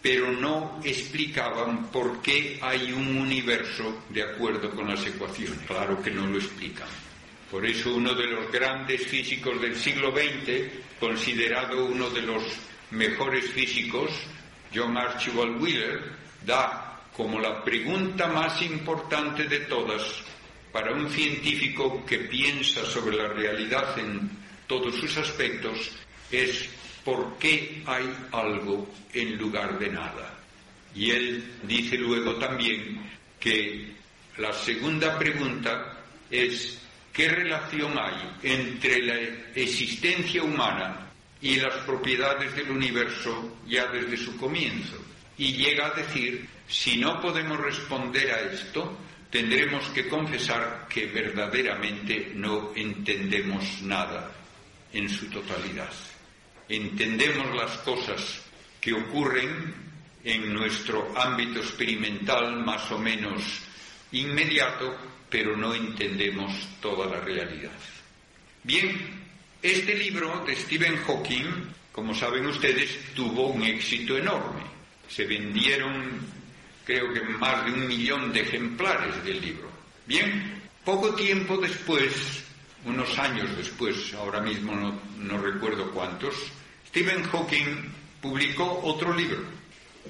[0.00, 5.58] pero no explicaban por qué hay un universo de acuerdo con las ecuaciones.
[5.66, 7.05] Claro que no lo explican.
[7.50, 12.42] Por eso uno de los grandes físicos del siglo XX, considerado uno de los
[12.90, 14.10] mejores físicos,
[14.74, 16.00] John Archibald Wheeler,
[16.44, 20.02] da como la pregunta más importante de todas
[20.72, 24.28] para un científico que piensa sobre la realidad en
[24.66, 25.92] todos sus aspectos,
[26.30, 26.68] es
[27.04, 30.34] ¿por qué hay algo en lugar de nada?
[30.94, 33.00] Y él dice luego también
[33.38, 33.92] que
[34.38, 36.78] la segunda pregunta es
[37.16, 39.14] ¿qué relación hay entre la
[39.54, 45.02] existencia humana y las propiedades del universo ya desde su comienzo?
[45.38, 48.98] Y llega a decir, si no podemos responder a esto,
[49.30, 54.30] tendremos que confesar que verdaderamente no entendemos nada
[54.92, 55.90] en su totalidad
[56.68, 58.42] entendemos las cosas
[58.80, 59.74] que ocurren
[60.24, 63.42] en nuestro ámbito experimental más o menos
[64.12, 64.96] inmediato,
[65.28, 67.72] pero no entendemos toda la realidad.
[68.62, 69.24] Bien,
[69.62, 71.46] este libro de Stephen Hawking,
[71.92, 74.62] como saben ustedes, tuvo un éxito enorme.
[75.08, 76.20] Se vendieron,
[76.84, 79.70] creo que más de un millón de ejemplares del libro.
[80.06, 82.44] Bien, poco tiempo después,
[82.84, 86.34] unos años después, ahora mismo no, no recuerdo cuántos,
[86.88, 89.56] Stephen Hawking publicó otro libro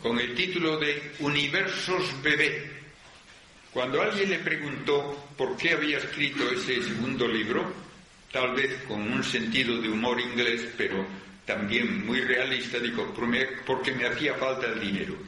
[0.03, 2.76] con el título de Universos Bebé.
[3.77, 7.75] Cuando alguien le preguntó por qué había escrito ese segundo libro,
[8.33, 11.05] tal vez con un sentido de humor inglés, pero
[11.45, 13.13] también muy realista, dijo,
[13.67, 15.19] porque me hacía falta el dinero.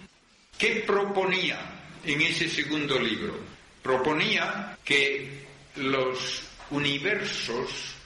[0.56, 1.58] ¿Qué proponía
[2.02, 3.38] en ese segundo libro?
[3.82, 5.44] Proponía que
[5.76, 7.96] los universos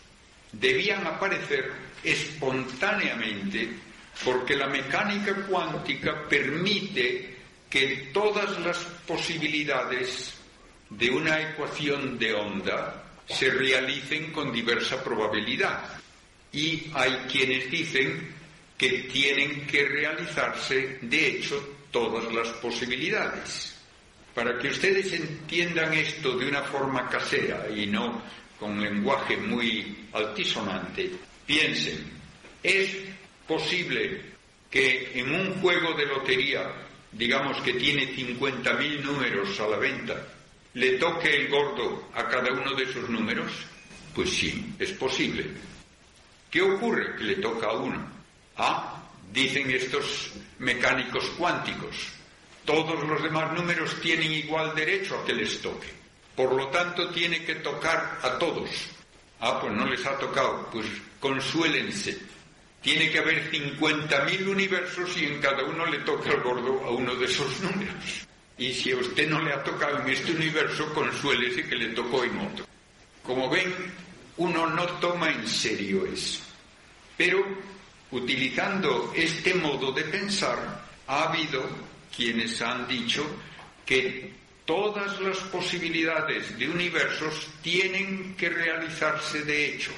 [0.50, 1.70] debían aparecer
[2.02, 3.68] espontáneamente
[4.24, 7.36] porque la mecánica cuántica permite
[7.70, 10.34] que todas las posibilidades
[10.90, 16.00] de una ecuación de onda se realicen con diversa probabilidad.
[16.52, 18.34] Y hay quienes dicen
[18.76, 23.78] que tienen que realizarse, de hecho, todas las posibilidades.
[24.34, 28.22] Para que ustedes entiendan esto de una forma casera y no
[28.58, 31.10] con lenguaje muy altisonante,
[31.46, 32.04] Piensen,
[32.62, 32.96] ¿es
[33.46, 34.22] posible
[34.70, 36.72] que en un juego de lotería,
[37.12, 40.26] digamos que tiene 50.000 números a la venta,
[40.74, 43.52] le toque el gordo a cada uno de esos números?
[44.14, 45.46] Pues sí, es posible.
[46.50, 47.16] ¿Qué ocurre?
[47.16, 48.06] Que le toca a uno.
[48.56, 52.12] Ah, dicen estos mecánicos cuánticos,
[52.64, 55.88] todos los demás números tienen igual derecho a que les toque.
[56.36, 58.70] Por lo tanto, tiene que tocar a todos.
[59.40, 60.68] Ah, pues no les ha tocado.
[60.70, 60.86] Pues
[61.20, 62.18] consuélense.
[62.82, 67.14] Tiene que haber 50.000 universos y en cada uno le toca el gordo a uno
[67.14, 68.26] de esos números.
[68.58, 72.24] Y si a usted no le ha tocado en este universo, consuélese que le tocó
[72.24, 72.66] en otro.
[73.22, 73.72] Como ven,
[74.36, 76.40] uno no toma en serio eso.
[77.16, 77.44] Pero
[78.10, 81.68] utilizando este modo de pensar, ha habido
[82.14, 83.24] quienes han dicho
[83.86, 84.32] que
[84.64, 89.92] todas las posibilidades de universos tienen que realizarse de hecho.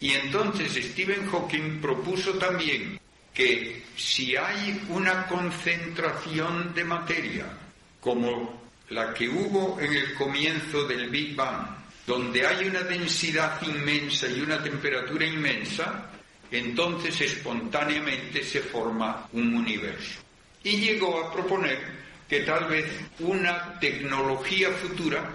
[0.00, 2.98] Y entonces Stephen Hawking propuso también
[3.34, 7.46] que si hay una concentración de materia,
[8.00, 11.66] como la que hubo en el comienzo del Big Bang,
[12.06, 16.10] donde hay una densidad inmensa y una temperatura inmensa,
[16.50, 20.20] entonces espontáneamente se forma un universo.
[20.64, 21.78] Y llegó a proponer
[22.28, 22.86] que tal vez
[23.20, 25.32] una tecnología futura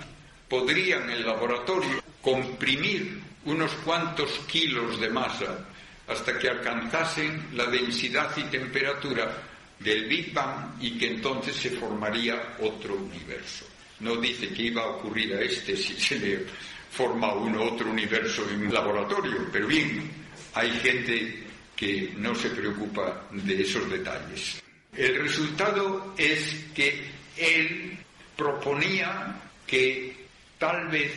[0.49, 5.65] podría en el laboratorio comprimir unos cuantos kilos de masa
[6.07, 9.43] hasta que alcanzasen la densidad y temperatura
[9.79, 13.65] del Big Bang y que entonces se formaría otro universo.
[13.99, 16.45] No dice que iba a ocurrir a este si se le
[16.91, 20.09] forma un otro universo en un laboratorio, pero bien,
[20.53, 21.43] hay gente
[21.75, 24.61] que no se preocupa de esos detalles.
[24.95, 27.97] El resultado es que él
[28.35, 30.15] proponía que
[30.57, 31.13] tal vez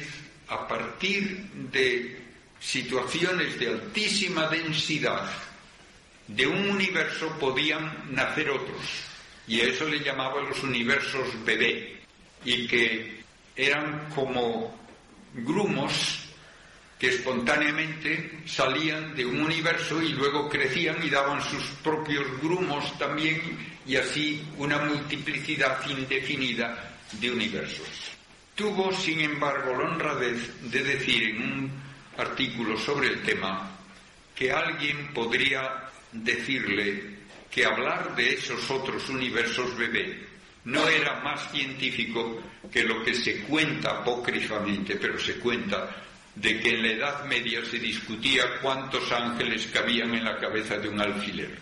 [0.49, 2.18] a partir de
[2.61, 5.31] situaciones de altísima densidad
[6.27, 8.83] de un universo podían nacer otros.
[9.47, 12.01] Y a eso le llamaba los universos bebé.
[12.45, 13.23] Y que
[13.57, 14.79] eran como
[15.35, 16.29] grumos
[16.99, 23.41] que espontáneamente salían de un universo y luego crecían y daban sus propios grumos también
[23.87, 27.89] y así una multiplicidad indefinida de universos.
[28.55, 31.88] Tuvo, sin embargo, la honradez de decir en un
[32.19, 33.71] artículo sobre el tema
[34.35, 37.19] que alguien podría decirle
[37.51, 40.27] que hablar de esos otros universos bebé
[40.65, 45.89] no era más científico que lo que se cuenta apócrifamente, pero se cuenta
[46.35, 50.89] de que en la Edad Media se discutía cuántos ángeles cabían en la cabeza de
[50.89, 51.59] un alfiler.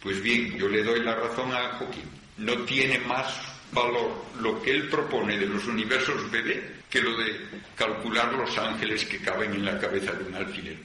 [0.00, 2.04] Pues bien, yo le doy la razón a Joaquín.
[2.38, 7.46] No tiene más valor lo que él propone de los universos bebé que lo de
[7.74, 10.76] calcular los ángeles que caben en la cabeza de un alfiler.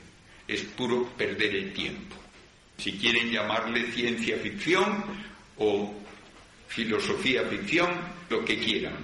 [0.48, 2.24] Es puro perder el tiempo
[2.78, 5.04] si quieren llamarle ciencia ficción
[5.58, 5.94] o
[6.68, 7.92] filosofía ficción,
[8.30, 8.96] lo que quieran,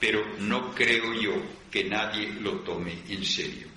[0.00, 1.34] pero no creo yo
[1.70, 3.68] que nadie lo tome en serio.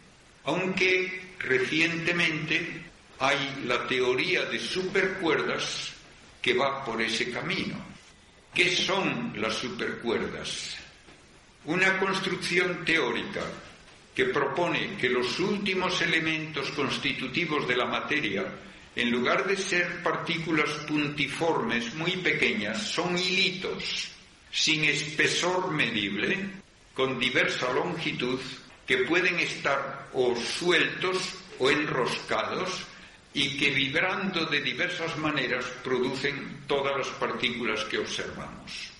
[0.46, 2.86] Aunque recientemente
[3.20, 5.94] hay la teoría de supercuerdas
[6.42, 7.76] que va por ese camino.
[8.56, 10.78] ¿Qué son las supercuerdas?
[11.66, 13.42] Una construcción teórica
[14.16, 18.46] que propone que los últimos elementos constitutivos de la materia
[18.96, 24.12] en lugar de ser partículas puntiformes muy pequeñas, son hilitos
[24.52, 26.40] sin espesor medible,
[26.94, 28.40] con diversa longitud,
[28.88, 31.18] que pueden estar o sueltos
[31.60, 32.88] o enroscados
[33.36, 38.92] y que vibrando de diversas maneras producen todas las partículas que observamos.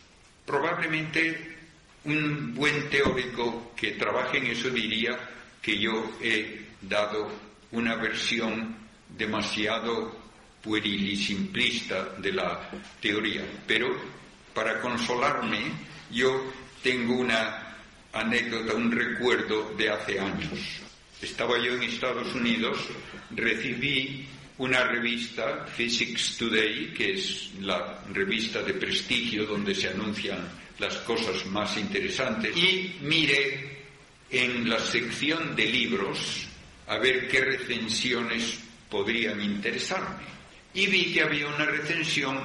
[0.46, 1.56] Probablemente
[2.04, 5.18] un buen teórico que trabaje en eso diría
[5.62, 7.32] que yo he dado
[7.72, 8.76] una versión
[9.08, 10.14] demasiado
[10.62, 12.70] pueril y simplista de la
[13.00, 13.88] teoría, pero
[14.54, 15.72] para consolarme
[16.12, 16.52] yo
[16.84, 17.78] tengo una
[18.12, 20.85] anécdota, un recuerdo de hace años.
[21.22, 22.78] Estaba yo en Estados Unidos,
[23.32, 30.40] recibí una revista, Physics Today, que es la revista de prestigio donde se anuncian
[30.80, 33.84] las cosas más interesantes, y miré
[34.30, 36.48] en la sección de libros
[36.88, 38.60] a ver qué recensiones
[38.90, 40.24] podrían interesarme.
[40.74, 42.38] Y vi que había una recensión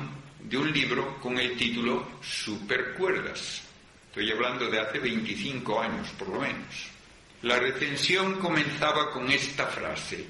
[0.42, 3.62] de un libro con el título Supercuerdas.
[4.06, 6.90] Estoy hablando de hace 25 años, por lo menos.
[7.42, 10.26] La recensión comenzaba con esta frase.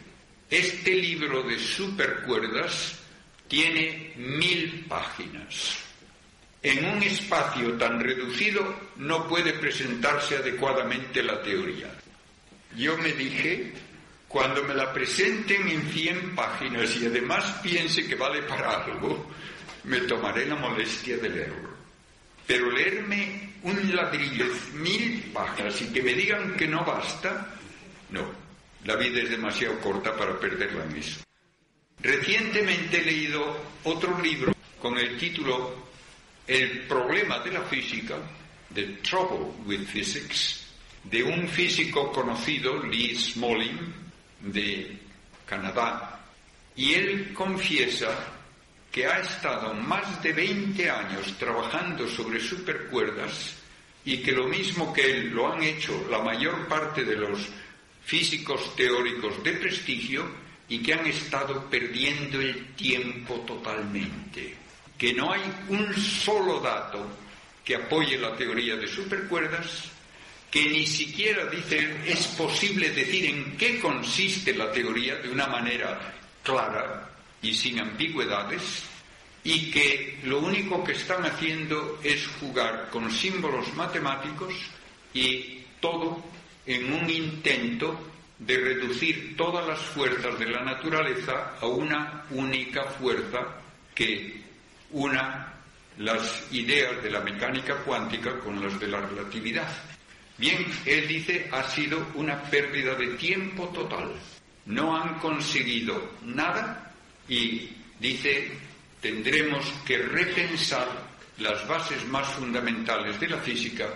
[0.48, 2.98] Este libro de supercuerdas
[3.48, 5.78] tiene mil páginas.
[6.62, 11.90] En un espacio tan reducido no puede presentarse adecuadamente la teoría.
[12.76, 13.72] Yo me dije,
[14.28, 19.28] cuando me la presenten en 100 páginas y además piense que vale para algo,
[19.84, 21.69] me tomaré la molestia de leerlo.
[22.50, 27.46] Pero leerme un ladrillo, mil páginas y que me digan que no basta,
[28.10, 28.24] no.
[28.84, 31.20] La vida es demasiado corta para perderla en eso.
[32.00, 35.90] Recientemente he leído otro libro con el título
[36.44, 38.16] El problema de la física,
[38.74, 40.66] The Trouble with Physics,
[41.04, 43.94] de un físico conocido, Lee Smolin,
[44.40, 44.98] de
[45.46, 46.18] Canadá,
[46.74, 48.39] y él confiesa
[48.90, 53.54] que ha estado más de 20 años trabajando sobre supercuerdas
[54.04, 57.38] y que lo mismo que él lo han hecho la mayor parte de los
[58.04, 60.26] físicos teóricos de prestigio
[60.68, 64.56] y que han estado perdiendo el tiempo totalmente.
[64.98, 67.06] Que no hay un solo dato
[67.64, 69.90] que apoye la teoría de supercuerdas
[70.50, 76.12] que ni siquiera dicen es posible decir en qué consiste la teoría de una manera
[76.42, 77.09] clara
[77.42, 78.84] y sin ambigüedades,
[79.42, 84.54] y que lo único que están haciendo es jugar con símbolos matemáticos
[85.14, 86.22] y todo
[86.66, 87.98] en un intento
[88.38, 93.38] de reducir todas las fuerzas de la naturaleza a una única fuerza
[93.94, 94.40] que
[94.90, 95.54] una
[95.98, 99.68] las ideas de la mecánica cuántica con las de la relatividad.
[100.38, 104.12] Bien, él dice, ha sido una pérdida de tiempo total.
[104.66, 106.89] no han conseguido nada
[107.30, 108.50] y dice
[109.00, 110.88] tendremos que repensar
[111.38, 113.88] las bases más fundamentales de la física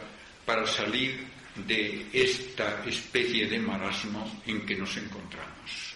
[0.46, 1.26] para salir
[1.66, 5.94] de esta especie de marasmo en que nos encontramos.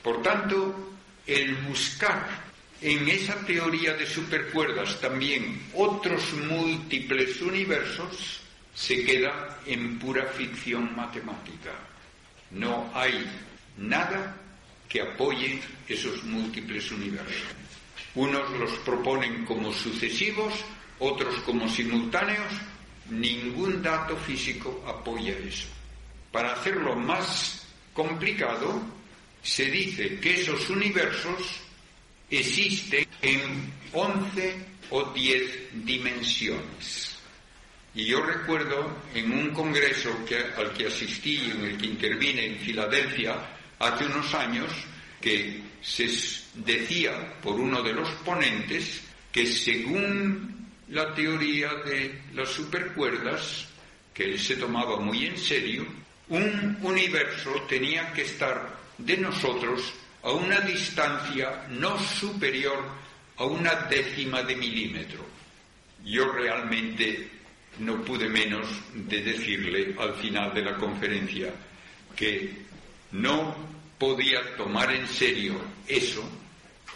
[0.00, 0.92] Por tanto,
[1.26, 2.44] el buscar
[2.80, 8.40] en esa teoría de supercuerdas también otros múltiples universos
[8.74, 11.72] se queda en pura ficción matemática.
[12.50, 13.24] No hay
[13.78, 14.36] nada
[14.88, 17.54] que apoye esos múltiples universos.
[18.14, 20.54] Unos los proponen como sucesivos,
[20.98, 22.52] otros como simultáneos.
[23.10, 25.66] Ningún dato físico apoya eso.
[26.30, 28.82] Para hacerlo más complicado,
[29.42, 31.60] se dice que esos universos
[32.30, 37.18] existen en 11 o 10 dimensiones.
[37.94, 40.10] Y yo recuerdo en un congreso
[40.56, 44.70] al que asistí, en el que intervine en Filadelfia hace unos años,
[45.20, 46.08] que se
[46.54, 49.02] decía por uno de los ponentes
[49.32, 53.68] que según la teoría de las supercuerdas,
[54.12, 55.86] que él se tomaba muy en serio,
[56.28, 62.84] un universo tenía que estar de nosotros a una distancia no superior
[63.36, 65.24] a una décima de milímetro.
[66.04, 67.28] Yo realmente
[67.78, 71.52] no pude menos de decirle al final de la conferencia
[72.14, 72.64] que
[73.14, 73.54] no
[73.96, 75.54] podía tomar en serio
[75.86, 76.28] eso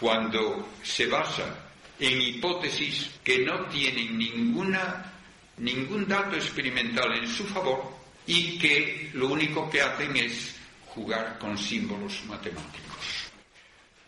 [0.00, 5.12] cuando se basa en hipótesis que no tienen ninguna,
[5.58, 7.82] ningún dato experimental en su favor
[8.26, 10.56] y que lo único que hacen es
[10.86, 13.30] jugar con símbolos matemáticos.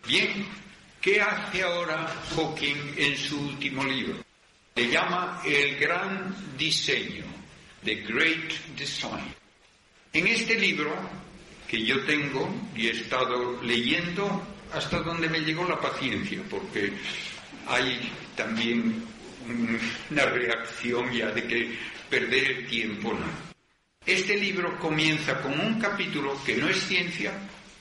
[0.06, 0.46] Bien,
[1.00, 4.16] ¿qué hace ahora Hawking en su último libro?
[4.74, 7.24] Le llama El Gran Diseño,
[7.84, 9.34] The Great Design.
[10.12, 10.92] En este libro,
[11.70, 14.42] que yo tengo y he estado leyendo
[14.74, 16.92] hasta donde me llegó la paciencia, porque
[17.68, 19.04] hay también
[20.10, 23.50] una reacción ya de que perder el tiempo no.
[24.04, 27.32] Este libro comienza con un capítulo que no es ciencia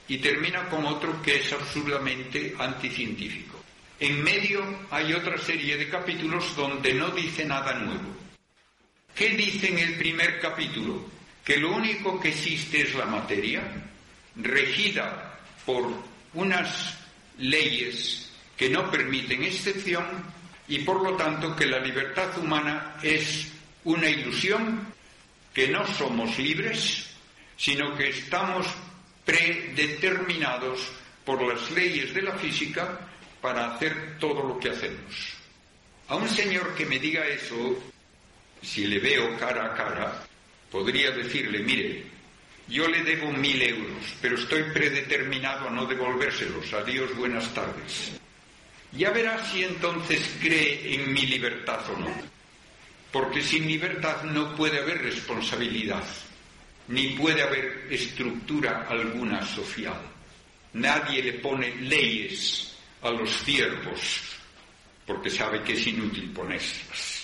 [0.08, 3.60] y termina con otro que es absurdamente anticientífico.
[4.00, 8.16] En medio hay otra serie de capítulos donde no dice nada nuevo.
[9.16, 11.18] ¿Qué dice en el primer capítulo?
[11.50, 13.64] Que lo único que existe es la materia,
[14.36, 15.91] regida por
[16.36, 16.95] unas
[17.39, 20.06] leyes que no permiten excepción
[20.68, 23.52] y por lo tanto que la libertad humana es
[23.84, 24.93] una ilusión
[25.52, 27.10] que no somos libres,
[27.58, 28.68] sino que estamos
[29.26, 30.88] predeterminados
[31.26, 33.10] por las leyes de la física
[33.41, 35.34] para hacer todo lo que hacemos.
[36.10, 37.76] A un señor que me diga eso,
[38.62, 40.28] si le veo cara a cara,
[40.72, 42.03] podría decirle, mire,
[42.67, 46.72] yo le debo mil euros, pero estoy predeterminado a no devolvérselos.
[46.74, 48.11] Adiós, buenas tardes.
[48.91, 52.13] Ya verá si entonces cree en mi libertad o no.
[53.11, 56.03] Porque sin libertad no puede haber responsabilidad,
[56.88, 59.99] ni puede haber estructura alguna social.
[60.74, 64.22] Nadie le pone leyes a los ciervos,
[65.07, 67.18] porque sabe que es inútil ponérselas.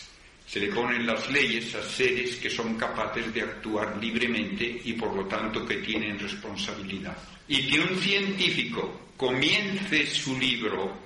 [0.55, 5.13] Se le ponen las leyes a seres que son capaces de actuar libremente y por
[5.13, 7.17] lo tanto que tienen responsabilidad.
[7.49, 10.97] Y que un científico comience su libro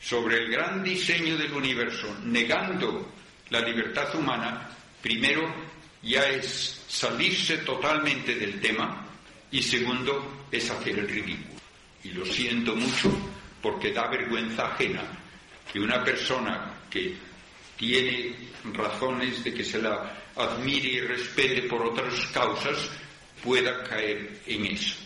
[0.00, 3.12] sobre el gran diseño del universo negando
[3.50, 5.54] la libertad humana, primero,
[6.02, 9.06] ya es salirse totalmente del tema
[9.52, 11.60] y segundo, es hacer el ridículo.
[12.02, 13.16] Y lo siento mucho
[13.62, 15.04] porque da vergüenza ajena
[15.72, 17.14] que una persona que
[17.76, 18.34] tiene
[18.72, 22.90] razones de que se la admire y respete por otras causas
[23.42, 24.96] pueda caer en eso.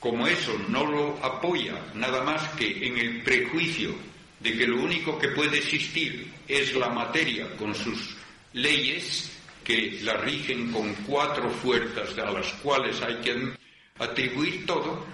[0.00, 3.94] Como eso no lo apoya nada más que en el prejuicio
[4.40, 8.16] de que lo único que puede existir es la materia con sus
[8.52, 9.30] leyes
[9.64, 13.52] que la rigen con cuatro fuerzas a las cuales hay que
[13.98, 15.04] atribuir todo,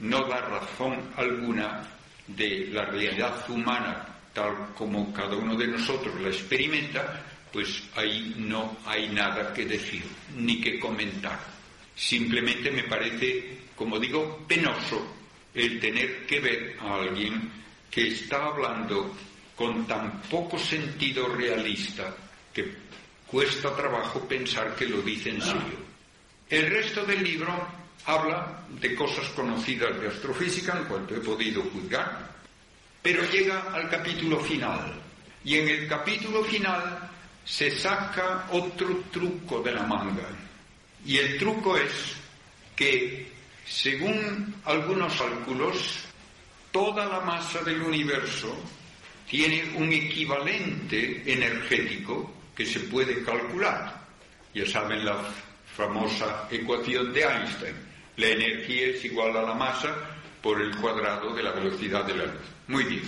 [0.00, 1.88] no da razón alguna
[2.26, 7.22] de la realidad humana tal como cada uno de nosotros la experimenta,
[7.52, 10.02] pues ahí no hay nada que decir
[10.36, 11.38] ni que comentar.
[11.94, 15.06] Simplemente me parece, como digo, penoso
[15.54, 17.50] el tener que ver a alguien
[17.90, 19.14] que está hablando
[19.54, 22.14] con tan poco sentido realista
[22.52, 22.72] que
[23.26, 25.92] cuesta trabajo pensar que lo dice en serio.
[26.48, 27.52] El resto del libro
[28.06, 32.32] habla de cosas conocidas de astrofísica en cuanto he podido juzgar,
[33.02, 34.94] pero llega al capítulo final.
[35.44, 37.10] Y en el capítulo final
[37.44, 40.28] se saca otro truco de la manga.
[41.04, 42.16] Y el truco es
[42.76, 43.32] que
[43.64, 46.04] Según algunos cálculos,
[46.72, 48.52] toda la masa del universo
[49.28, 54.02] tiene un equivalente energético que se puede calcular.
[54.52, 55.16] Ya saben la
[55.76, 57.76] famosa ecuación de Einstein.
[58.16, 59.96] La energía es igual a la masa
[60.42, 62.42] por el cuadrado de la velocidad de la luz.
[62.68, 63.02] Muy bien.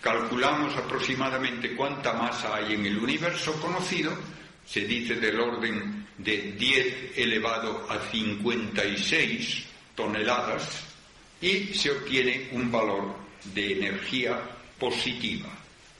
[0.00, 4.12] Calculamos aproximadamente cuánta masa hay en el universo conocido.
[4.64, 10.84] Se dice del orden de 10 elevado a 56 toneladas
[11.40, 13.14] y se obtiene un valor
[13.54, 14.40] de energía
[14.78, 15.48] positiva.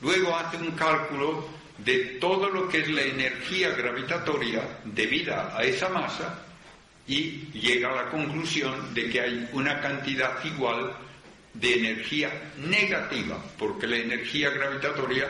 [0.01, 5.89] Luego hace un cálculo de todo lo que es la energía gravitatoria debida a esa
[5.89, 6.45] masa
[7.09, 10.95] y llega a la conclusión de que hay una cantidad igual
[11.55, 15.27] de energía negativa, porque la energía gravitatoria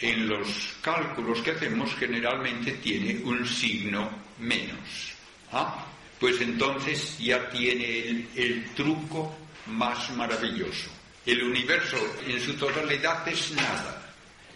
[0.00, 4.10] en los cálculos que hacemos generalmente tiene un signo
[4.40, 5.14] menos.
[5.52, 5.86] ¿Ah?
[6.18, 10.90] Pues entonces ya tiene el, el truco más maravilloso.
[11.24, 14.00] El universo en su totalidad es nada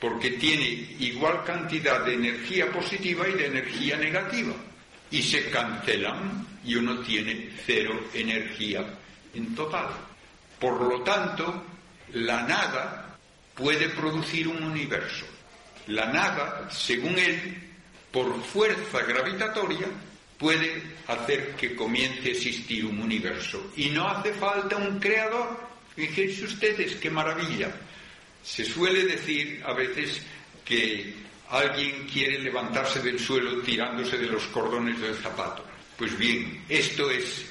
[0.01, 4.55] porque tiene igual cantidad de energía positiva y de energía negativa.
[5.11, 8.84] Y se cancelan y uno tiene cero energía
[9.34, 9.88] en total.
[10.59, 11.62] Por lo tanto,
[12.12, 13.16] la nada
[13.55, 15.26] puede producir un universo.
[15.86, 17.62] La nada, según él,
[18.11, 19.86] por fuerza gravitatoria,
[20.38, 23.72] puede hacer que comience a existir un universo.
[23.76, 25.61] Y no hace falta un creador.
[25.94, 27.70] Fíjense ustedes qué maravilla.
[28.42, 30.22] Se suele decir a veces
[30.64, 31.14] que
[31.51, 35.64] alguien quiere levantarse del suelo tirándose de los cordones del zapato.
[35.97, 37.47] Pues bien, esto es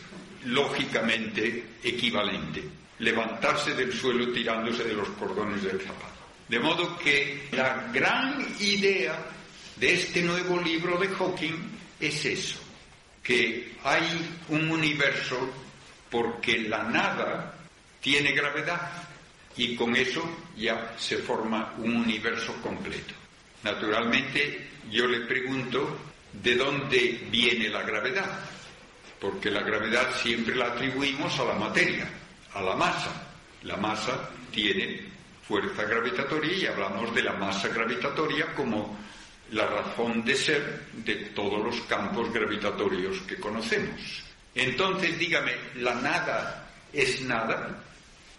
[0.46, 2.64] lógicamente equivalente.
[3.00, 6.14] Levantarse del suelo tirándose de los cordones del zapato.
[6.48, 9.18] De modo que la gran idea
[9.76, 12.60] de este nuevo libro de Hawking es eso,
[13.24, 14.04] que hay
[14.50, 15.50] un universo
[16.10, 17.56] porque la nada
[18.02, 19.04] tiene gravedad
[19.56, 20.22] y con eso
[20.58, 23.23] ya se forma un universo completo.
[23.64, 25.98] Naturalmente, yo le pregunto
[26.34, 28.40] de dónde viene la gravedad,
[29.20, 32.10] porque la gravedad siempre la atribuimos a la materia,
[32.54, 33.30] a la masa.
[33.64, 35.02] La masa tiene
[35.48, 38.98] fuerza gravitatoria y hablamos de la masa gravitatoria como
[39.52, 44.24] la razón de ser de todos los campos gravitatorios que conocemos.
[44.56, 47.84] Entonces, dígame, ¿la nada es nada?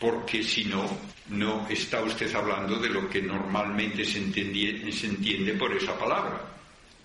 [0.05, 0.87] porque si no,
[1.29, 6.41] no está usted hablando de lo que normalmente se, entiende por esa palabra.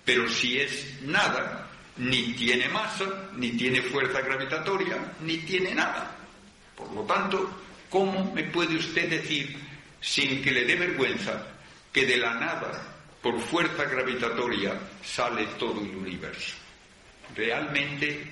[0.04, 6.16] Pero si es nada, ni tiene masa, ni tiene fuerza gravitatoria, ni tiene nada.
[6.76, 7.50] Por lo tanto,
[7.88, 9.56] ¿cómo me puede usted decir,
[10.00, 11.46] sin que le dé vergüenza,
[11.92, 16.56] que de la nada, por fuerza gravitatoria, sale todo el universo?
[17.34, 18.26] Realmente,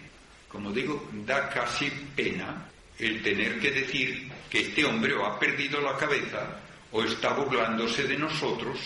[0.49, 2.68] como digo, da casi pena
[2.99, 6.61] el tener que decir que este hombre o ha perdido la cabeza
[6.92, 8.78] o está burlándose de nosotros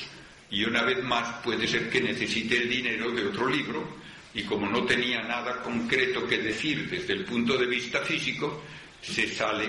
[0.50, 4.02] y una vez más puede ser que necesite el dinero de otro libro
[4.34, 8.62] y como no tenía nada concreto que decir desde el punto de vista físico,
[9.00, 9.68] se sale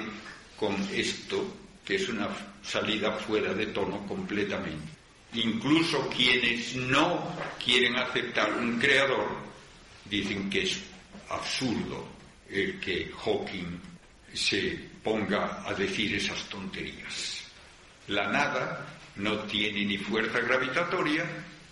[0.58, 2.30] con esto que es una
[2.62, 4.94] salida fuera de tono completamente.
[5.34, 9.28] Incluso quienes no quieren aceptar un creador
[10.06, 10.80] dicen que es
[11.30, 12.08] absurdo
[12.50, 13.80] el que Hawking
[14.34, 17.44] se ponga a decir esas tonterías.
[18.08, 18.86] La nada
[19.18, 21.26] no tiene ni fuerza gravitatoria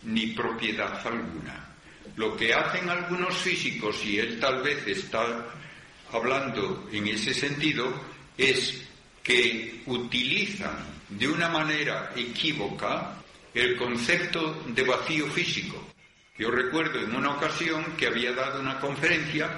[0.04, 1.76] ni propiedad alguna.
[2.16, 5.48] Lo que hacen algunos físicos, y él tal vez está
[6.12, 7.94] hablando en ese sentido,
[8.38, 8.84] es
[9.24, 10.78] que utilizan
[11.10, 13.18] de una manera equívoca
[13.54, 15.88] el concepto de vacío físico.
[16.38, 19.50] Yo recuerdo en una ocasión que había dado una conferencia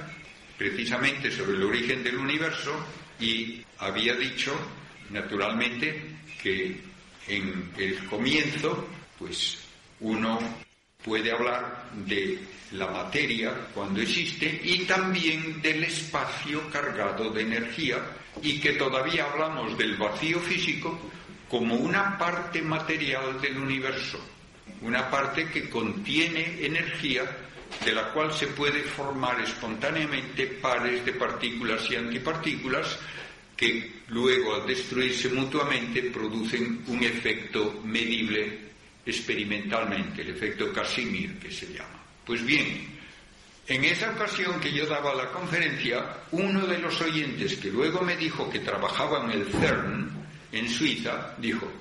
[0.57, 2.73] precisamente sobre el origen del universo
[3.23, 4.53] y había dicho,
[5.09, 6.03] naturalmente,
[6.41, 6.81] que
[7.27, 9.59] en el comienzo, pues
[10.01, 10.39] uno
[11.03, 12.39] puede hablar de
[12.73, 17.97] la materia cuando existe y también del espacio cargado de energía
[18.41, 20.99] y que todavía hablamos del vacío físico
[21.49, 24.19] como una parte material del universo,
[24.81, 27.23] una parte que contiene energía
[27.83, 32.97] de la cual se puede formar espontáneamente pares de partículas y antipartículas
[33.55, 38.59] que luego al destruirse mutuamente producen un efecto medible
[39.05, 42.01] experimentalmente, el efecto Casimir que se llama.
[42.25, 42.87] Pues bien,
[43.67, 48.17] en esa ocasión que yo daba la conferencia, uno de los oyentes que luego me
[48.17, 50.11] dijo que trabajaba en el CERN,
[50.51, 51.71] en Suiza, dijo,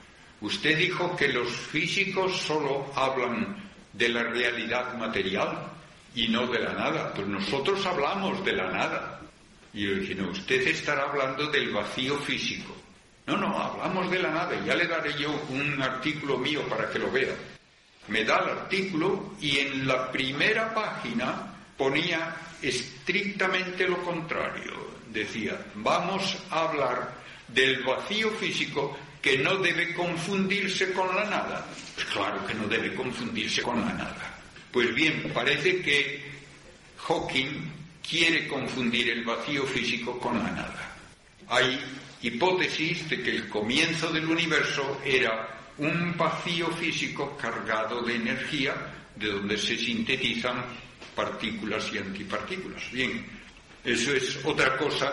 [0.41, 5.73] usted dijo que los físicos solo hablan de la realidad material
[6.15, 7.13] y no de la nada.
[7.15, 9.21] Pues nosotros hablamos de la nada.
[9.73, 12.77] Y yo dije, no, usted estará hablando del vacío físico.
[13.27, 14.65] No, no, hablamos de la nada.
[14.65, 17.35] Ya le daré yo un artículo mío para que lo vea.
[18.09, 24.93] Me da el artículo y en la primera página ponía estrictamente lo contrario.
[25.09, 27.15] Decía, vamos a hablar
[27.49, 31.65] del vacío físico que no debe confundirse con la nada.
[31.95, 34.32] Pues claro que no debe confundirse con la nada.
[34.73, 36.23] Pues bien, parece que
[37.07, 37.71] Hawking
[38.09, 40.97] quiere confundir el vacío físico con la nada.
[41.49, 41.79] Hay
[42.23, 48.75] hipótesis de que el comienzo del universo era un vacío físico cargado de energía
[49.15, 50.65] de donde se sintetizan
[51.15, 52.91] partículas y antipartículas.
[52.91, 53.27] Bien,
[53.85, 55.13] eso es otra cosa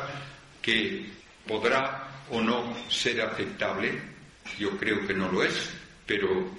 [0.62, 1.06] que
[1.46, 4.02] podrá o no ser aceptable.
[4.58, 5.70] Yo creo que no lo es,
[6.06, 6.50] pero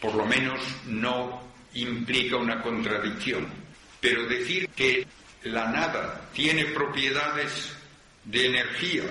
[0.00, 1.43] por lo menos no
[1.74, 3.46] implica una contradicción.
[4.00, 5.06] Pero decir que
[5.44, 7.72] la nada tiene propiedades
[8.24, 9.04] de energía,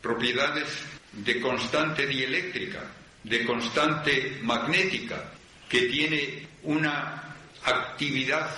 [0.00, 0.68] propiedades
[1.12, 2.84] de constante dieléctrica,
[3.22, 5.32] de constante magnética,
[5.68, 7.34] que tiene una
[7.64, 8.50] actividad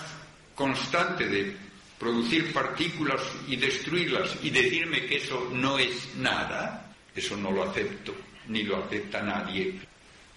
[0.55, 1.57] constante de
[1.99, 8.15] producir partículas y destruirlas y decirme que eso no es nada, eso no lo acepto,
[8.49, 9.75] ni lo acepta nadie.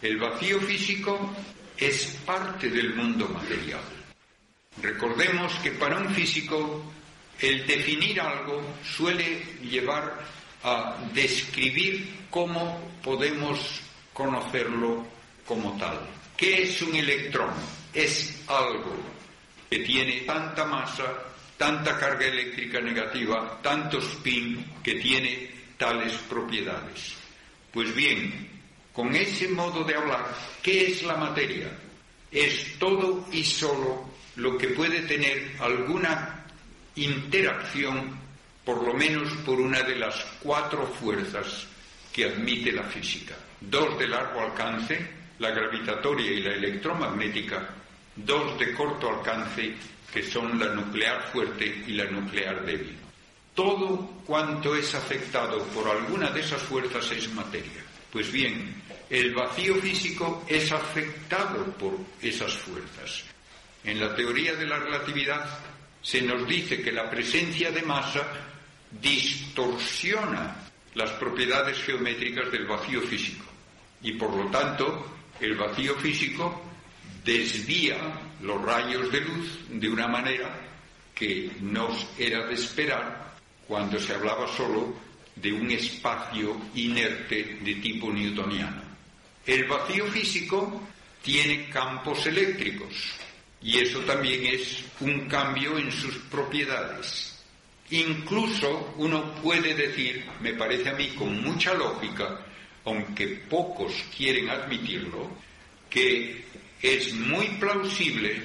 [0.01, 1.33] El vacío físico
[1.77, 3.81] es parte del mundo material.
[4.81, 6.83] Recordemos que para un físico
[7.39, 10.25] el definir algo suele llevar
[10.63, 13.81] a describir cómo podemos
[14.13, 15.05] conocerlo
[15.45, 15.99] como tal.
[16.35, 17.53] ¿Qué es un electrón?
[17.93, 18.95] Es algo
[19.69, 21.05] que tiene tanta masa,
[21.57, 27.13] tanta carga eléctrica negativa, tanto spin, que tiene tales propiedades.
[27.71, 28.56] Pues bien,
[28.97, 30.25] con ese modo de hablar,
[30.63, 31.69] ¿qué es la materia?
[32.31, 36.43] Es todo y solo lo que puede tener alguna
[36.95, 38.19] interacción,
[38.65, 41.67] por lo menos por una de las cuatro fuerzas
[42.11, 43.35] que admite la física.
[43.61, 44.97] Dos de largo alcance,
[45.37, 47.69] la gravitatoria y la electromagnética,
[48.15, 49.75] dos de corto alcance,
[50.11, 52.97] que son la nuclear fuerte y la nuclear débil.
[53.53, 57.86] Todo cuanto es afectado por alguna de esas fuerzas es materia.
[58.17, 58.73] Pues bien,
[59.11, 63.23] el vacío físico es afectado por esas fuerzas.
[63.83, 65.59] En la teoría de la relatividad
[66.01, 68.27] se nos dice que la presencia de masa
[68.89, 73.45] distorsiona las propiedades geométricas del vacío físico
[74.01, 76.59] y por lo tanto el vacío físico
[77.23, 77.99] desvía
[78.41, 80.59] los rayos de luz de una manera
[81.13, 83.35] que nos era de esperar
[83.67, 85.06] cuando se hablaba solo
[85.41, 88.81] de un espacio inerte de tipo newtoniano.
[89.45, 90.81] El vacío físico
[91.21, 93.13] tiene campos eléctricos
[93.61, 97.33] y eso también es un cambio en sus propiedades.
[97.89, 102.45] Incluso uno puede decir, me parece a mí con mucha lógica,
[102.83, 105.29] aunque pocos quieren admitirlo,
[105.89, 106.45] que
[106.81, 108.41] es muy plausible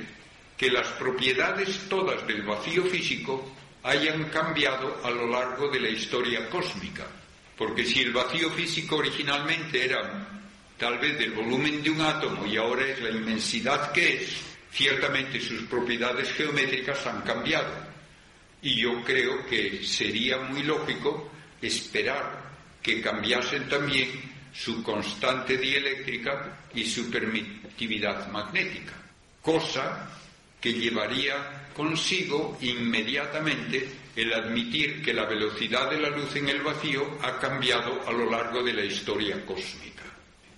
[0.57, 6.49] que las propiedades todas del vacío físico hayan cambiado a lo largo de la historia
[6.49, 7.07] cósmica.
[7.57, 10.29] Porque si el vacío físico originalmente era
[10.79, 14.37] tal vez del volumen de un átomo y ahora es la inmensidad que es,
[14.73, 17.71] ciertamente sus propiedades geométricas han cambiado.
[18.63, 21.31] Y yo creo que sería muy lógico
[21.61, 22.43] esperar
[22.83, 24.09] que cambiasen también
[24.53, 28.93] su constante dieléctrica y su permitividad magnética,
[29.41, 30.09] cosa
[30.61, 37.19] que llevaría consigo inmediatamente el admitir que la velocidad de la luz en el vacío
[37.23, 40.03] ha cambiado a lo largo de la historia cósmica.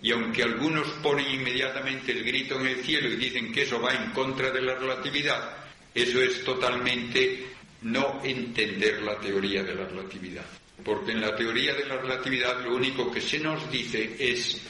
[0.02, 3.94] Y aunque algunos ponen inmediatamente el grito en el cielo y dicen que eso va
[3.94, 5.56] en contra de la relatividad,
[5.94, 7.46] eso es totalmente
[7.82, 10.44] no entender la teoría de la relatividad.
[10.84, 14.60] Porque en la teoría de la relatividad lo único que se nos dice es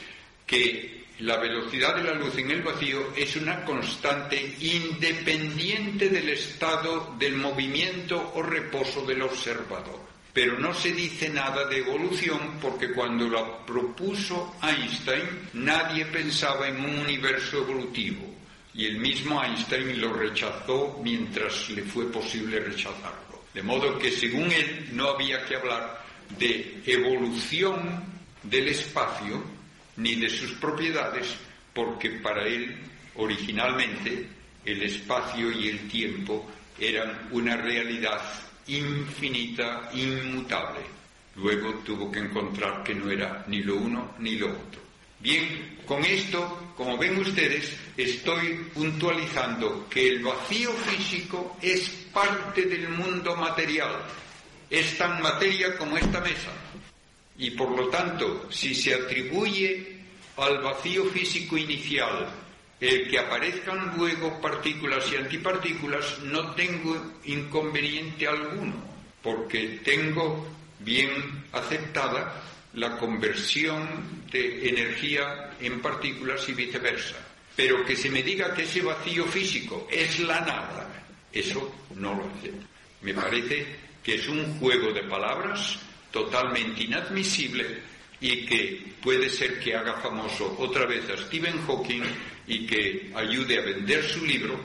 [0.46, 7.14] que la velocidad de la luz en el vacío es una constante independiente del estado
[7.18, 10.00] del movimiento o reposo del observador.
[10.32, 16.84] Pero no se dice nada de evolución porque cuando la propuso Einstein nadie pensaba en
[16.84, 18.34] un universo evolutivo
[18.74, 23.44] y el mismo Einstein lo rechazó mientras le fue posible rechazarlo.
[23.54, 26.04] De modo que según él no había que hablar
[26.36, 28.02] de evolución
[28.42, 29.53] del espacio,
[29.96, 31.36] ni de sus propiedades,
[31.72, 32.76] porque para él
[33.16, 34.28] originalmente
[34.64, 38.20] el espacio y el tiempo eran una realidad
[38.66, 40.80] infinita, inmutable.
[41.36, 44.82] Luego tuvo que encontrar que no era ni lo uno ni lo otro.
[45.20, 52.88] Bien, con esto, como ven ustedes, estoy puntualizando que el vacío físico es parte del
[52.88, 54.04] mundo material
[54.70, 56.50] es tan materia como esta mesa.
[57.38, 59.98] Y por lo tanto, si se atribuye
[60.36, 62.28] al vacío físico inicial
[62.80, 68.74] el que aparezcan luego partículas y antipartículas, no tengo inconveniente alguno,
[69.22, 70.46] porque tengo
[70.80, 72.42] bien aceptada
[72.74, 77.16] la conversión de energía en partículas y viceversa.
[77.56, 82.28] Pero que se me diga que ese vacío físico es la nada, eso no lo
[82.36, 82.66] acepto.
[83.00, 83.66] Me parece
[84.02, 85.78] que es un juego de palabras
[86.14, 87.82] totalmente inadmisible
[88.20, 92.04] y que puede ser que haga famoso otra vez a Stephen Hawking
[92.46, 94.60] y que ayude a vender su libro,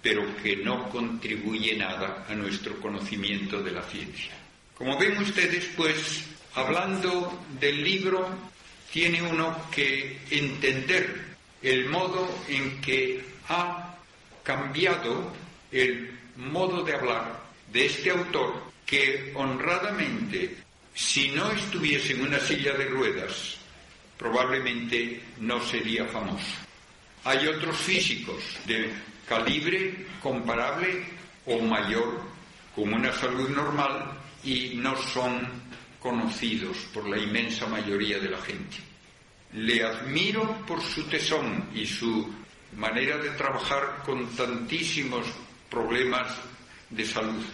[0.00, 4.32] pero que no contribuye nada a nuestro conocimiento de la ciencia.
[4.74, 6.24] Como ven ustedes, pues,
[6.54, 8.26] hablando del libro,
[8.90, 13.98] tiene uno que entender el modo en que ha
[14.42, 15.30] cambiado
[15.70, 20.65] el modo de hablar de este autor que honradamente,
[20.96, 23.58] si no estuviese en una silla de ruedas,
[24.16, 26.56] probablemente no sería famoso.
[27.24, 28.90] Hay otros físicos de
[29.28, 31.04] calibre comparable
[31.44, 32.22] o mayor,
[32.74, 34.10] con una salud normal,
[34.42, 35.46] y no son
[36.00, 38.78] conocidos por la inmensa mayoría de la gente.
[39.52, 42.26] Le admiro por su tesón y su
[42.74, 45.26] manera de trabajar con tantísimos
[45.68, 46.34] problemas
[46.88, 47.44] de salud,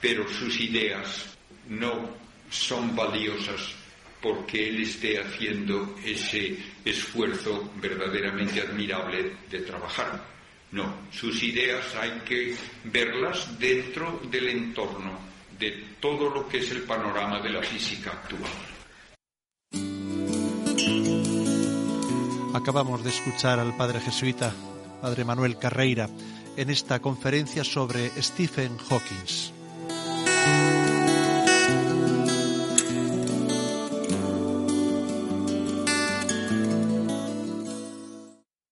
[0.00, 1.36] pero sus ideas
[1.68, 3.74] no son valiosas
[4.20, 10.24] porque él esté haciendo ese esfuerzo verdaderamente admirable de trabajar.
[10.72, 15.18] No, sus ideas hay que verlas dentro del entorno
[15.58, 18.50] de todo lo que es el panorama de la física actual.
[22.54, 24.52] Acabamos de escuchar al padre jesuita,
[25.00, 26.08] padre Manuel Carreira,
[26.56, 29.57] en esta conferencia sobre Stephen Hawking.